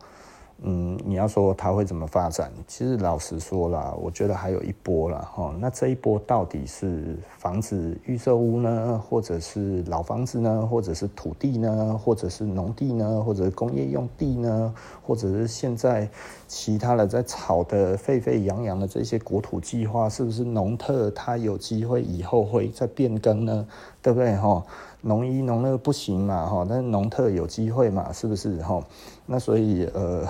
[0.62, 2.50] 嗯，你要说它会怎么发展？
[2.68, 5.54] 其实老实说啦，我觉得还有一波啦哈。
[5.60, 16.08] 那这一波到底是房子预售屋呢，或者是老房子呢，或者是土地呢，或者是农地呢，或者是工业用地呢，或者是现在
[16.48, 23.68] 其他的在炒得沸沸扬扬的这些国土计划，是不是农特它有机会以后会再变更呢？
[24.02, 24.64] 对不对哈？
[25.06, 28.82] 农一农二不行嘛哈，但是农特有机会嘛，是不是哈？
[29.26, 30.26] 那所以呃，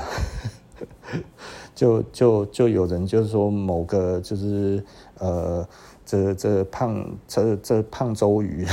[1.76, 4.84] 就就就有人就是说某个就是
[5.20, 5.68] 呃，
[6.04, 8.66] 这这胖这这胖周瑜，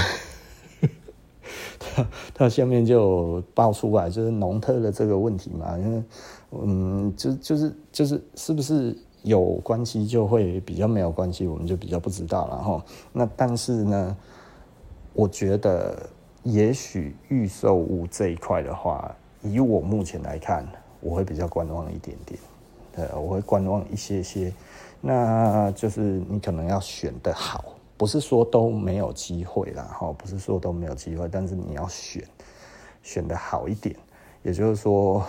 [1.78, 6.02] 他他下面就爆出来就是农特的这个问题嘛，因为
[6.52, 12.82] 嗯，就就是就是是不是有关系就会比较没有关系，我们就比较不知道了哈。
[13.12, 14.16] 那但是呢？
[15.12, 16.08] 我觉得，
[16.44, 20.66] 也许预售屋这一块的话，以我目前来看，
[21.00, 22.38] 我会比较观望一点点。
[22.94, 24.52] 呃，我会观望一些些。
[25.00, 27.64] 那就是你可能要选得好，
[27.96, 32.22] 不是说都没有机会啦，哈，不是说都没有机会，但是你要选，
[33.02, 33.96] 选得好一点。
[34.42, 35.24] 也就是说，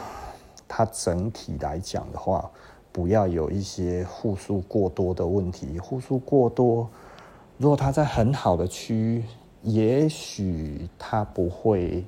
[0.68, 2.50] 它整体来讲的话，
[2.92, 5.80] 不要有一些户数过多的问题。
[5.80, 6.90] 户数过多，
[7.58, 9.24] 如果它在很好的区域。
[9.64, 12.04] 也许它不会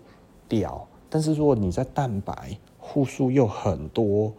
[0.49, 4.33] 掉，但是如果你在蛋白户数又很多，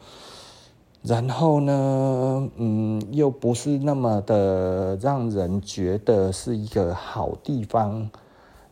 [1.02, 8.10] 然后呢，嗯，又不是那么的让人觉得是一个好地方，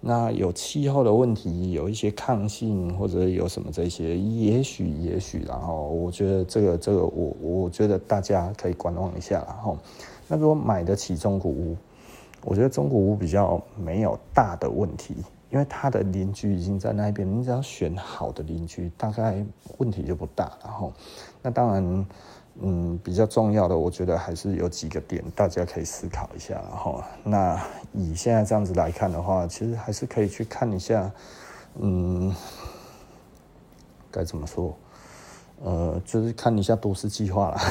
[0.01, 9.78] 那有气候的问题，有一些抗性或者有什么这些，也许也许，然后我觉得这个这个我我觉得大家可以观望一下，然后
[10.26, 11.76] 那如果买得起中古屋。
[12.45, 15.16] 我觉得中国屋比较没有大的问题，
[15.51, 19.45] 因为他的邻居已经在那边，你只要选好的邻居，大概
[19.78, 20.51] 问题就不大。
[20.64, 20.93] 然后，
[21.40, 22.07] 那当然，
[22.61, 26.55] 嗯，比较重要的，我觉得还是有几个点，大家可以思考一下。
[26.55, 27.62] 然后，那
[27.93, 31.11] 以现在这样子来看的话，其实还是可以去看一下，
[31.76, 32.34] 嗯，
[34.11, 34.76] 该怎么说？
[35.64, 37.62] 呃，就是看一下都市计划啦。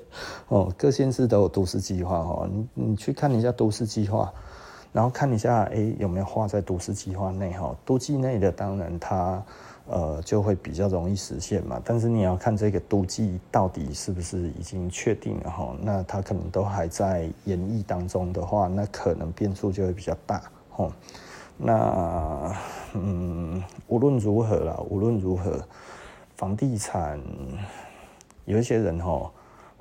[0.48, 4.32] 哦，各县市都有都市计划哈，你你去看一下都市计划，
[4.92, 9.42] 然后看一下哎、有没有画在都市计划内哈，都计内的当然它
[9.88, 20.90] 呃就会比较容易实现嘛，但是你要看这个都计到底是不是已经确定了哈，那它可能都还在研议当中的话，那可能变数就会比较大哈。
[21.56, 22.54] 那
[22.94, 25.60] 嗯，无论如何啦，无论如何，
[26.36, 27.20] 房地产
[28.44, 29.30] 有一些人哈。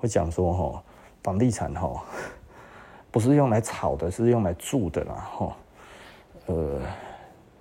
[0.02, 0.84] 会讲说哈，
[1.22, 2.04] 房地产哈
[3.12, 5.56] 不是用来炒的，是用来住的啦哈。
[6.48, 6.82] 呃，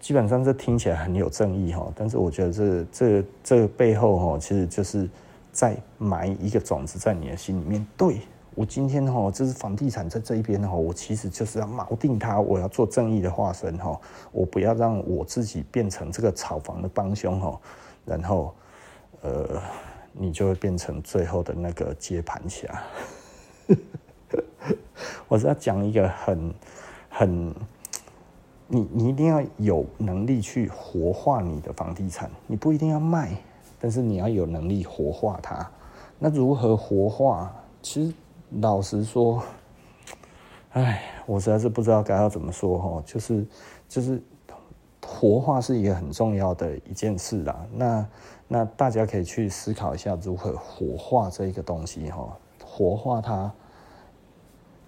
[0.01, 5.07] 基本上这听起来很有正义哈，但是我觉得这这这背后哈，其实就是
[5.53, 7.87] 在埋一个种子在你的心里面。
[7.95, 8.23] 对，
[8.55, 14.01] 我今天哈，这是房地产在这一边哈，我其实就是要锚定它，我要做正义的化身哈，
[14.33, 17.61] 我不要让我自己变成这个炒房的帮凶哈，
[18.07, 18.55] 然后
[19.21, 19.61] 呃。
[20.13, 22.83] 你就会变成最后的那个接盘侠。
[25.29, 26.55] 我是要讲一个很
[27.09, 27.55] 很，
[28.67, 33.37] 你你一定要有能力去活化你的房地产，你不一定要卖，
[33.81, 35.69] 但是你要有能力活化它。
[36.19, 37.55] 那如何活化？
[37.81, 38.15] 其实
[38.61, 39.43] 老实说，
[40.73, 43.47] 哎，我实在是不知道该要怎么说哈，就是
[43.89, 44.23] 就是
[45.03, 47.67] 活化是一个很重要的一件事啦。
[47.73, 48.07] 那
[48.53, 53.49] 那大家可以去思考一下如何活化这一个东西哈，活化它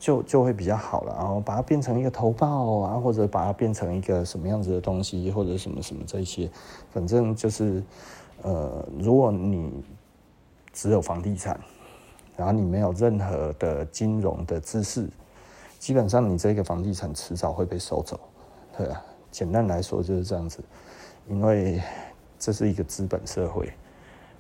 [0.01, 6.51] 就就会比较好了，然后把它变成一个投报啊，或者把它变成一个什么样子的东西，或者什么什么这些，
[6.91, 7.81] 反正就是
[8.43, 9.85] 呃，如果你
[10.73, 11.57] 只有房地产，
[12.37, 15.09] 然后你没有任何的金融的知识，
[15.79, 18.19] 基本上你这个房地产迟早会被收走，
[18.77, 19.01] 对啊，
[19.31, 20.59] 简单来说就是这样子，
[21.29, 21.81] 因为。
[22.43, 23.73] 这是一个资本社会，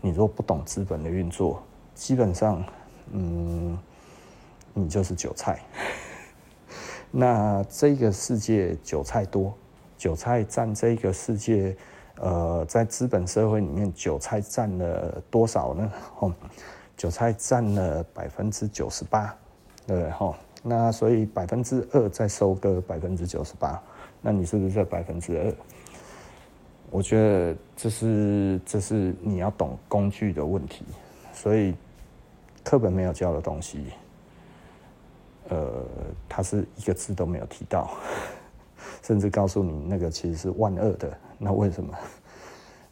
[0.00, 1.62] 你若不懂资本的运作，
[1.94, 2.64] 基本上
[3.12, 3.78] 嗯，
[4.74, 5.62] 你就是韭菜。
[7.12, 9.54] 那这个世界韭菜多，
[9.96, 11.76] 韭菜占这个世界，
[12.16, 15.92] 呃，在资本社会里面，韭菜占了多少呢？
[16.18, 16.34] 哦，
[16.96, 19.32] 韭菜占了百分之九十八，
[19.86, 20.10] 对不对？
[20.10, 23.80] 哈，那所以百分之二在收割百分之九十八，
[24.20, 25.54] 那你是不是这百分之二？
[26.92, 30.84] 我觉得这是这是你要懂工具的问题，
[31.32, 31.74] 所以
[32.62, 33.86] 课本没有教的东西。
[35.48, 35.84] 呃，
[36.28, 37.90] 他是一个字都没有提到，
[39.02, 41.10] 甚至告诉你那个其实是万恶的。
[41.38, 41.94] 那为什么？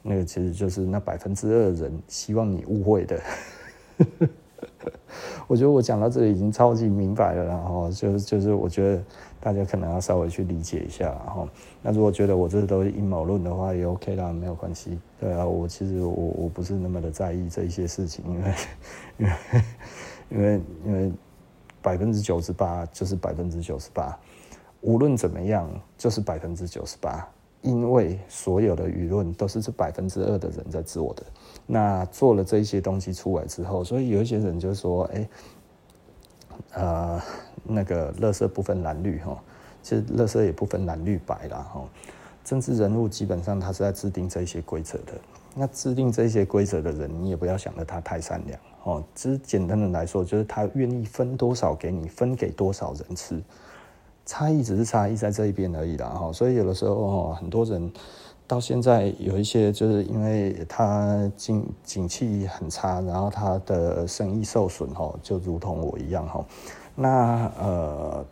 [0.02, 3.20] 那个其实就是那百分之二人希望你误会的。
[5.46, 9.04] 我觉得我讲到这里已经超级明白了，然后就是就是我觉得
[9.40, 11.48] 大家可能要稍微去理解一下，然后
[11.82, 14.98] 那如果觉得我这都是阴谋论的话，也 OK 啦，没有关系。
[15.18, 18.54] 对啊，我其实我我不是那么的在意这一些事情，因为
[19.18, 19.32] 因为
[20.30, 21.12] 因为因为。
[21.82, 24.14] 百分之九十八就是百分之九十八，
[24.82, 25.66] 无论怎么样
[25.96, 27.26] 就是百分之九十八，
[27.62, 31.22] 因为所有的舆论都是这百分之二的人在做的。
[31.66, 35.26] 那做了这一些东西出来之后，所以有一些人就说：“哎，
[36.72, 37.20] 呃，
[37.62, 39.38] 那个垃圾不分蓝绿哈，
[39.82, 41.82] 其实垃圾也不分蓝绿白啦哈。
[42.44, 45.12] 政治人物基本上他是在制定这些规则的。
[45.54, 53.38] 那制定这些规则的人，你也不要想着他太善良。”哦，只是简单的来说，就是他愿意分多少给你，分给多少人吃，
[54.24, 56.06] 差异只是差异在这一边而已啦。
[56.06, 57.92] 哈，所以有的时候哈，很多人
[58.50, 66.44] 到现在有一些，就是因为他景景气很差，然后他的生意受损，哈，就如同我一样，哈，
[66.96, 68.24] 那呃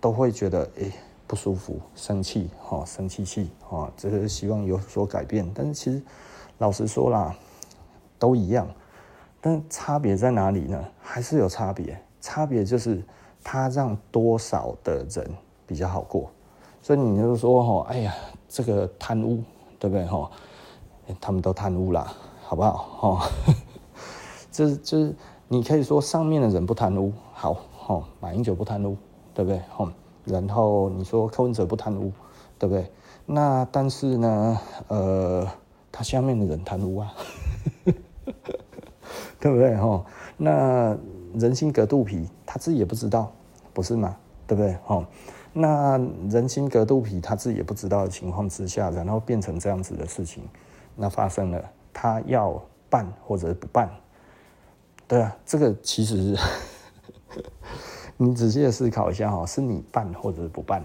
[0.00, 0.90] 都会觉得诶
[1.24, 5.48] 不舒服，生气，哈，生气气，哈，就是希望有所改变。
[5.54, 6.02] 但是其实
[6.58, 7.32] 老实说啦，
[8.18, 8.66] 都一样。
[9.40, 10.84] 但差别在哪里呢？
[11.00, 11.96] 还是有差别。
[12.20, 13.00] 差别就是
[13.44, 15.24] 他让多少的人
[15.64, 16.28] 比较好过。
[16.82, 18.12] 所以你就说，哎呀，
[18.48, 19.42] 这个贪污，
[19.80, 20.30] 对不对哈？
[21.20, 22.12] 他们都贪污啦，
[22.44, 23.16] 好不好？
[23.16, 23.30] 哈，
[24.52, 25.12] 就是，
[25.48, 28.96] 你可以说上面的人不贪污，好，哈，马英九不贪污，
[29.34, 29.60] 对不对？
[29.68, 29.92] 哈，
[30.24, 32.12] 然后你说柯文哲不贪污，
[32.58, 32.88] 对不对？
[33.26, 35.48] 那但是呢，呃，
[35.90, 37.12] 他下面的人贪污啊。
[39.40, 40.04] 对不对哈？
[40.36, 40.96] 那
[41.34, 43.32] 人心隔肚皮，他自己也不知道，
[43.72, 44.14] 不是吗？
[44.46, 45.02] 对不对哈？
[45.52, 45.98] 那
[46.30, 50.42] 人心隔肚皮，他自己也不知道的情况之下，然后变成这样子的事情，
[50.96, 53.90] 那发生了，他要办或者不办，
[55.08, 56.36] 对啊，这个其实
[58.16, 60.84] 你仔细的思考一下哈，是你办或者不办，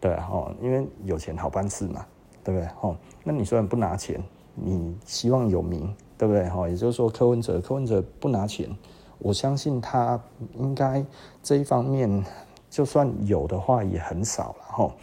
[0.00, 0.52] 对哈？
[0.60, 2.04] 因为有钱好办事嘛，
[2.42, 2.96] 对不对哈？
[3.24, 4.22] 那你虽然不拿钱，
[4.54, 5.94] 你希望有名。
[6.18, 6.48] 对不对？
[6.48, 8.70] 哈，也就是说，柯文哲，柯文哲不拿钱，
[9.18, 10.20] 我相信他
[10.54, 11.04] 应该
[11.42, 12.24] 这一方面，
[12.72, 14.94] 就算有的话也很少了哈。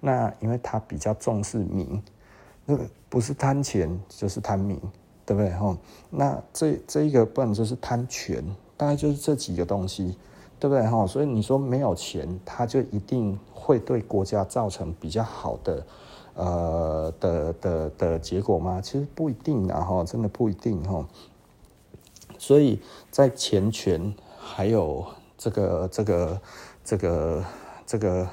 [0.00, 2.02] 那因为他比较重视名，
[2.64, 4.80] 那个不是贪钱就是贪名，
[5.26, 5.50] 对不对？
[5.50, 5.76] 哈，
[6.08, 8.42] 那这这一个不能就是贪权，
[8.78, 10.16] 大概就是这几个东西，
[10.58, 10.86] 对不对？
[10.86, 15.86] 哈，所以你说没有钱，他就一定会对国家造成比较好的。
[16.38, 18.80] 呃的的的结果吗？
[18.80, 21.04] 其实不一定啊，哈，真的不一定哈。
[22.38, 25.04] 所以在钱权还有
[25.36, 26.40] 这个这个
[26.88, 27.44] 这个
[27.84, 28.26] 这个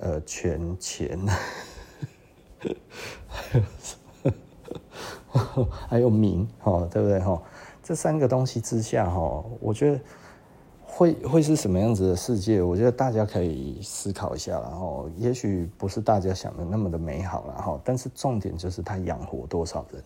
[0.00, 1.16] 呃权钱，
[5.88, 7.40] 还有名哈，对不对哈？
[7.80, 10.00] 这三个东西之下哈，我觉得。
[10.92, 12.60] 会会是什么样子的世界？
[12.60, 20.02] 我觉得大家可以思考一下，然后也许不是大家想的那么的美好，然后但是重点就是它养活多少人。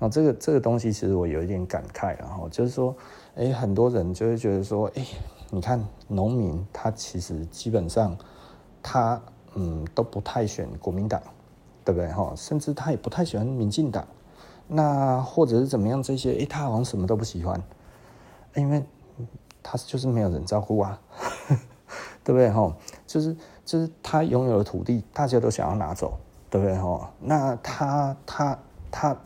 [0.00, 2.96] 后这个这个东西其实我有一点感慨，然后就是说，
[3.36, 5.06] 哎，很多人就会觉得说，哎，
[5.54, 8.16] 你看农民他其实基本上
[8.82, 9.20] 他
[9.54, 11.22] 嗯都不太选国民党，
[11.84, 12.32] 对不对哈？
[12.36, 14.06] 甚至他也不太喜欢民进党，
[14.66, 17.62] 那或者是怎么样这些，哎，他好像什么都不喜欢，
[18.56, 18.84] 因为。
[19.66, 21.00] 他就是没有人照顾啊，
[22.22, 22.70] 对不对哈？
[23.06, 23.34] 就是
[23.64, 26.18] 就是他拥有的土地，大家都想要拿走，
[26.50, 27.10] 对不对哈？
[27.18, 28.58] 那他他
[28.90, 29.16] 他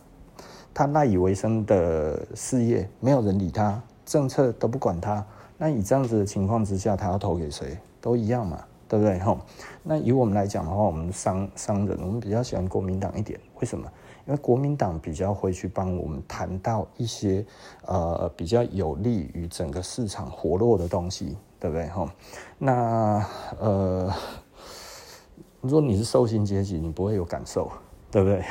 [0.73, 5.27] 他赖以为生的事业，没有人理他，政策都不管他。
[5.59, 7.77] 那以这样子的情况之下，他要投给谁？
[8.01, 9.37] 都一样嘛，对不对哈？
[9.83, 13.91] 那以我们来讲的话，我们商商人，我们比较喜欢国民党一点，为什么？
[14.27, 17.45] 因为国民党比较会去帮我们谈到一些
[17.87, 22.15] 呃比较有利于整个市场活络的东西，对不对哈？
[22.59, 23.27] 那
[23.59, 24.13] 呃，
[25.61, 27.73] 如果你是受薪阶级，你不会有感受，
[28.11, 28.43] 对不对？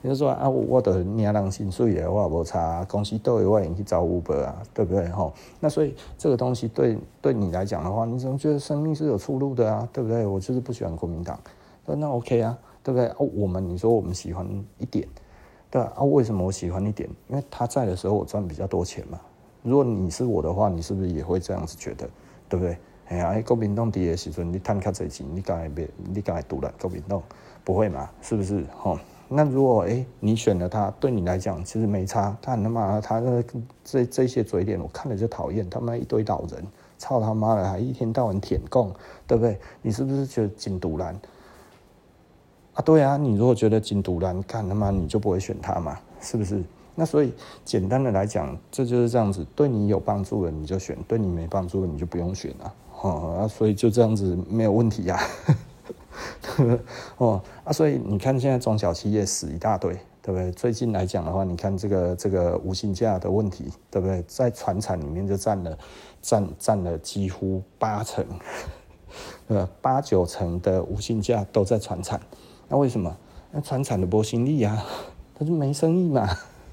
[0.00, 5.06] 你 就说啊，我的领人薪水的，我无差，公司都有我也去找 Uber 啊，对不对？
[5.08, 9.86] 吼，那所以这个东西对对你来讲的话，你总觉得生命是有出路的啊？
[9.92, 10.24] 对不对？
[10.26, 11.38] 我就是不喜欢国民党，
[11.84, 13.08] 那 OK 啊，对不对？
[13.18, 14.46] 哦，我们你说我们喜欢
[14.78, 15.06] 一点，
[15.70, 17.08] 对啊，为什么我喜欢一点？
[17.28, 19.20] 因为他在的时候我赚比较多钱嘛。
[19.62, 22.08] 如果你是我的话，你是不是也会这样子觉得？
[22.48, 22.78] 对不对？
[23.08, 27.22] 哎呀，国民党底的时阵，你赚较济钱，你敢会别，你敢会独来国民党？
[27.64, 28.08] 不会嘛？
[28.20, 28.64] 是不是？
[28.76, 28.98] 吼，
[29.28, 32.36] 那如果哎，你选了他，对你来讲其实没差。
[32.42, 33.42] 看他妈，他那
[33.82, 35.68] 这这些嘴脸，我看了就讨厌。
[35.70, 36.66] 他妈一堆老人，
[36.98, 38.92] 操他妈的，还一天到晚舔供，
[39.26, 39.58] 对不对？
[39.80, 41.18] 你是不是觉得真独蓝？
[42.74, 45.98] 啊，对啊，你如果觉得真独蓝，看他妈你就不会选他嘛？
[46.20, 46.62] 是不是？
[46.94, 47.32] 那所以
[47.64, 49.46] 简单的来讲，这就是这样子。
[49.56, 52.74] 对你有帮助的你就选，对你没帮助的你就不用选了。
[53.00, 55.18] 哦，啊，所以就这样子没有问题呀。
[57.18, 60.50] 哦啊，所以你看现在中小企业死一大堆，对不对？
[60.52, 64.22] 最近来讲的话，你看这个这个无薪假的问题，对不对？
[64.26, 65.78] 在船产里面就占了
[66.20, 68.24] 占占了几乎八成，
[69.48, 72.20] 呃，八九成的无薪假都在船产。
[72.68, 73.16] 那为什么？
[73.50, 74.82] 那船产的波心力啊，
[75.38, 76.26] 他就没生意嘛，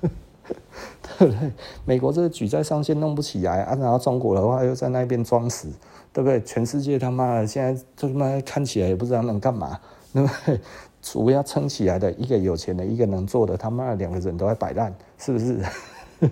[1.17, 1.51] 对不对？
[1.85, 5.69] 美国这个举债上限弄不起来啊，然后中国的话又在那边装死。
[6.11, 6.41] 对不对？
[6.41, 9.79] 全世界他妈的现在他妈看起来也不知道能干嘛，
[10.13, 10.59] 对不对？
[11.01, 15.61] 主要撑起来的一个有钱的，一个能做的，他妈的两个人都在摆烂，是不是？
[16.19, 16.29] 对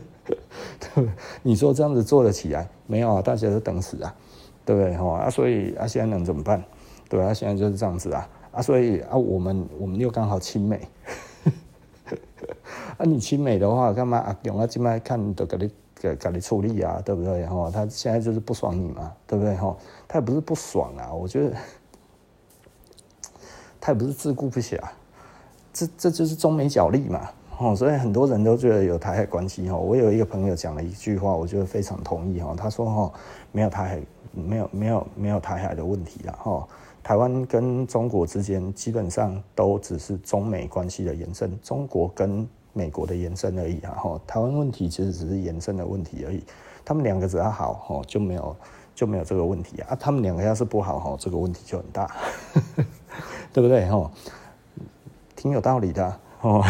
[0.93, 1.09] 不对？
[1.41, 3.21] 你说这样子做得起来没有啊？
[3.21, 4.13] 大家都等死啊，
[4.65, 4.93] 对不对？
[4.95, 6.61] 啊，所以啊，现在能怎么办？
[7.07, 10.85] 对啊，现在就是这样子啊，啊，所以啊，我们我们又刚好亲美，
[12.97, 14.37] 啊，你亲美的话，干嘛啊？
[14.43, 15.71] 用啊，今麦看都给你。
[15.99, 17.45] 给给你处理啊，对不对？
[17.45, 19.55] 哈，他现在就是不爽你嘛，对不对？
[19.55, 19.75] 哈，
[20.07, 21.55] 他也不是不爽啊，我觉得
[23.79, 24.79] 他也不是自顾不暇，
[25.73, 27.29] 这这就是中美角力嘛。
[27.59, 29.75] 哦，所以很多人都觉得有台海关系哈。
[29.75, 32.53] 我有一个朋友讲了一句话，我觉得非常同意哈。
[32.55, 33.11] 他说哈，
[33.51, 34.01] 没有台海，
[34.31, 36.67] 没有没有没有台海的问题了哈。
[37.01, 42.47] 台湾跟中国之间基本上都只是中美关系的延伸，中国跟
[42.77, 46.43] 美国的延伸而已啊，哈，台湾问题其实只是延伸的问题而已。
[46.85, 48.55] 他们两个只要好，哈，就没有
[48.93, 49.97] 就没有这个问题啊。
[49.99, 52.15] 他们两个要是不好，哈，这个问题就很大，
[53.51, 53.89] 对不对？
[53.89, 54.11] 哈，
[55.35, 56.63] 挺有道理的，哦，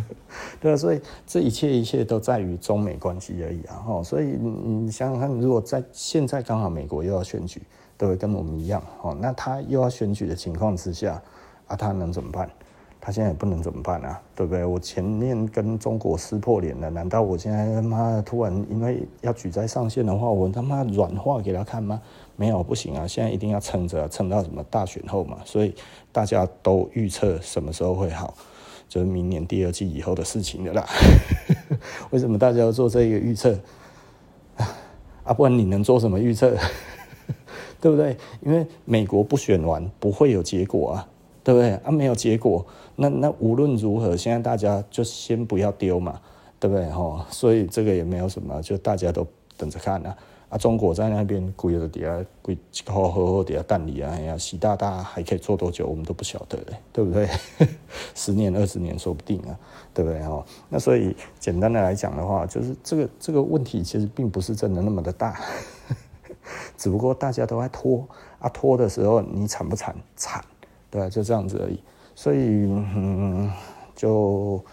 [0.60, 4.02] 对，所以这一切一切都在于中美关系而已啊，哈。
[4.02, 7.62] 所以你想想看，如果在现在刚好美国又要选举，
[7.96, 11.20] 对，跟我们一样，哦，那他又要选举的情况之下，
[11.66, 12.48] 啊，他能怎么办？
[13.06, 14.64] 他现在也不能怎么办啊，对不对？
[14.64, 22.02] 我前面跟中国撕破脸了，难道我现在他妈突然因为要举债上限的话，我他妈软化给他看吗？
[22.34, 23.06] 没有，不行啊！
[23.06, 25.38] 现在一定要撑着，撑到什么大选后嘛。
[25.44, 25.72] 所以
[26.10, 28.34] 大家都预测什么时候会好，
[28.88, 30.84] 就是明年第二季以后的事情了啦。
[32.10, 33.56] 为什么大家要做这个预测？
[35.22, 36.56] 啊，不然你能做什么预测？
[37.80, 38.16] 对不对？
[38.40, 41.06] 因为美国不选完不会有结果啊。
[41.46, 41.92] 对不对啊？
[41.92, 42.66] 没有结果，
[42.96, 46.20] 那那无论如何，现在大家就先不要丢嘛，
[46.58, 46.86] 对不对？
[46.90, 50.16] 哈，所以这个也没有什么，就大家都等着看啊。
[50.48, 52.56] 啊，中国在那边跪着底下跪，
[52.86, 57.28] 好好好底下蛋里啊，哎呀，习大大还可以做多久，我们都不晓得嘞，对不对？
[58.14, 59.58] 十年、二十年说不定啊，
[59.92, 60.22] 对不对？
[60.22, 65.38] 哈，那所以简单的来讲的话，就是这个这个问题其实并不是真的那么的大，
[66.78, 68.06] 只不过大家都在拖
[68.38, 69.94] 啊，拖的时候你惨不惨？
[70.14, 70.42] 惨。
[70.88, 71.80] 对，就这样子而已。
[72.16, 73.52] 所以，嗯，
[73.94, 74.64] 就，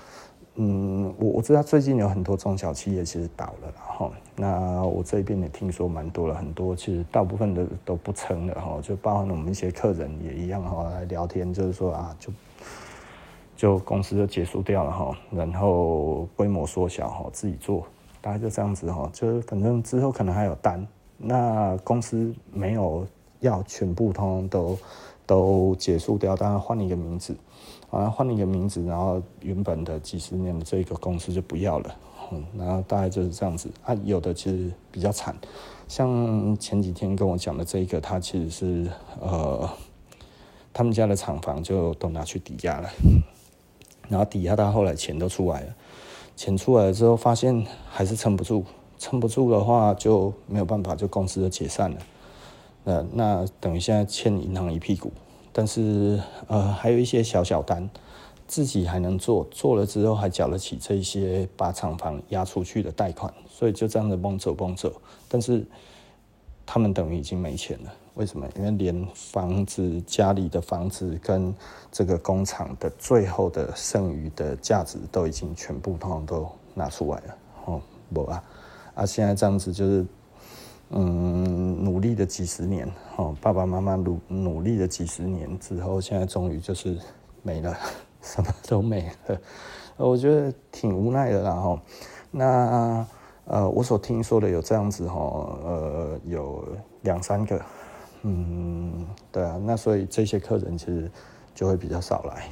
[0.55, 4.11] 嗯，我我知道最近有很多中小企业其实倒了，然后。
[4.35, 8.79] 那我这边也听说蛮多了，很多其实大部分的都不撑了，哈。
[8.81, 12.31] 就包含我们一些客人也一样，哈，来聊天，就是说啊，就
[13.57, 15.17] 就公司就结束掉了，哈。
[15.29, 17.85] 然后规模缩小，哈，自己做，
[18.21, 19.09] 大概就这样子，哈。
[19.11, 20.87] 就是反正之后可能还有单，
[21.17, 23.05] 那公司没有
[23.41, 24.77] 要全部通都。
[25.34, 27.35] 都结束掉，当然换了一个名字，
[27.89, 31.95] 啊，换了一个名字，然后原本的几十年的这个公司就不要了，
[32.31, 33.68] 嗯，然后大概就是这样子。
[33.84, 33.95] 啊。
[34.03, 35.35] 有的其实比较惨，
[35.88, 39.68] 像前几天跟我讲的这一个，他其实是呃，
[40.72, 42.88] 他们家的厂房就都拿去抵押了，
[44.07, 45.76] 然后抵押到后来钱都出来了，
[46.35, 48.64] 钱出来了之后发现还是撑不住，
[48.99, 51.97] 撑不住的话就没有办法，就公司就解散了。
[52.84, 55.11] 那那等于现在欠银行一屁股，
[55.55, 57.88] 但是呃还有一些小小单，
[58.47, 64.91] 自己还能做，做了之后还缴得起这一些把厂房押出去的贷款，所以就这样子蹦走蹦走。
[65.30, 65.63] 但是
[66.65, 67.93] 他们等于已经没钱了。
[68.15, 68.47] 为什么？
[68.55, 71.53] 因为连房子、家里的房子跟
[71.91, 77.38] 这个工厂的最后的剩余的价值都已经全部通通都拿出来了。
[77.65, 77.81] 哦，
[78.13, 78.43] 不啊，
[78.95, 80.05] 啊，现在这样子就是。
[80.95, 82.87] 嗯，努力的几十年，
[83.17, 86.97] 哦，爸爸妈妈努努力的几十年之后，现在终于就是
[87.41, 87.75] 没了，
[88.21, 89.41] 什么都没了，
[89.97, 91.81] 我觉得挺无奈的啦，哈。
[92.29, 93.05] 那
[93.45, 95.19] 呃，我所听说的有这样子，哈，
[95.63, 96.63] 呃，有
[97.01, 97.61] 两三个，
[98.21, 101.11] 嗯，对啊，那所以这些客人其实
[101.55, 102.49] 就会比较少来，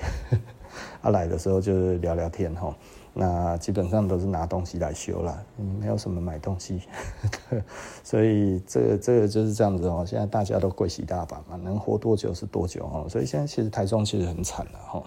[1.01, 2.76] 啊，来的时候就是聊聊天，哈。
[3.14, 5.38] 那基本上都是拿东西来修啦，
[5.80, 6.82] 没有什么买东西，
[8.04, 10.06] 所以这个这个就是这样子哦。
[10.08, 13.08] 现在大家都贵喜大板嘛，能活多久是多久哦。
[13.10, 15.04] 所以现在其实台中其实很惨了哈。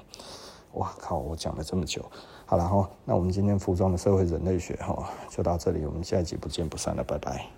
[0.75, 1.19] 哇靠！
[1.19, 2.05] 我讲了这么久，
[2.47, 7.47] 好了哈，那我们今天服装的社会人类学哈就到这里，我们下一集不见不散了，拜拜。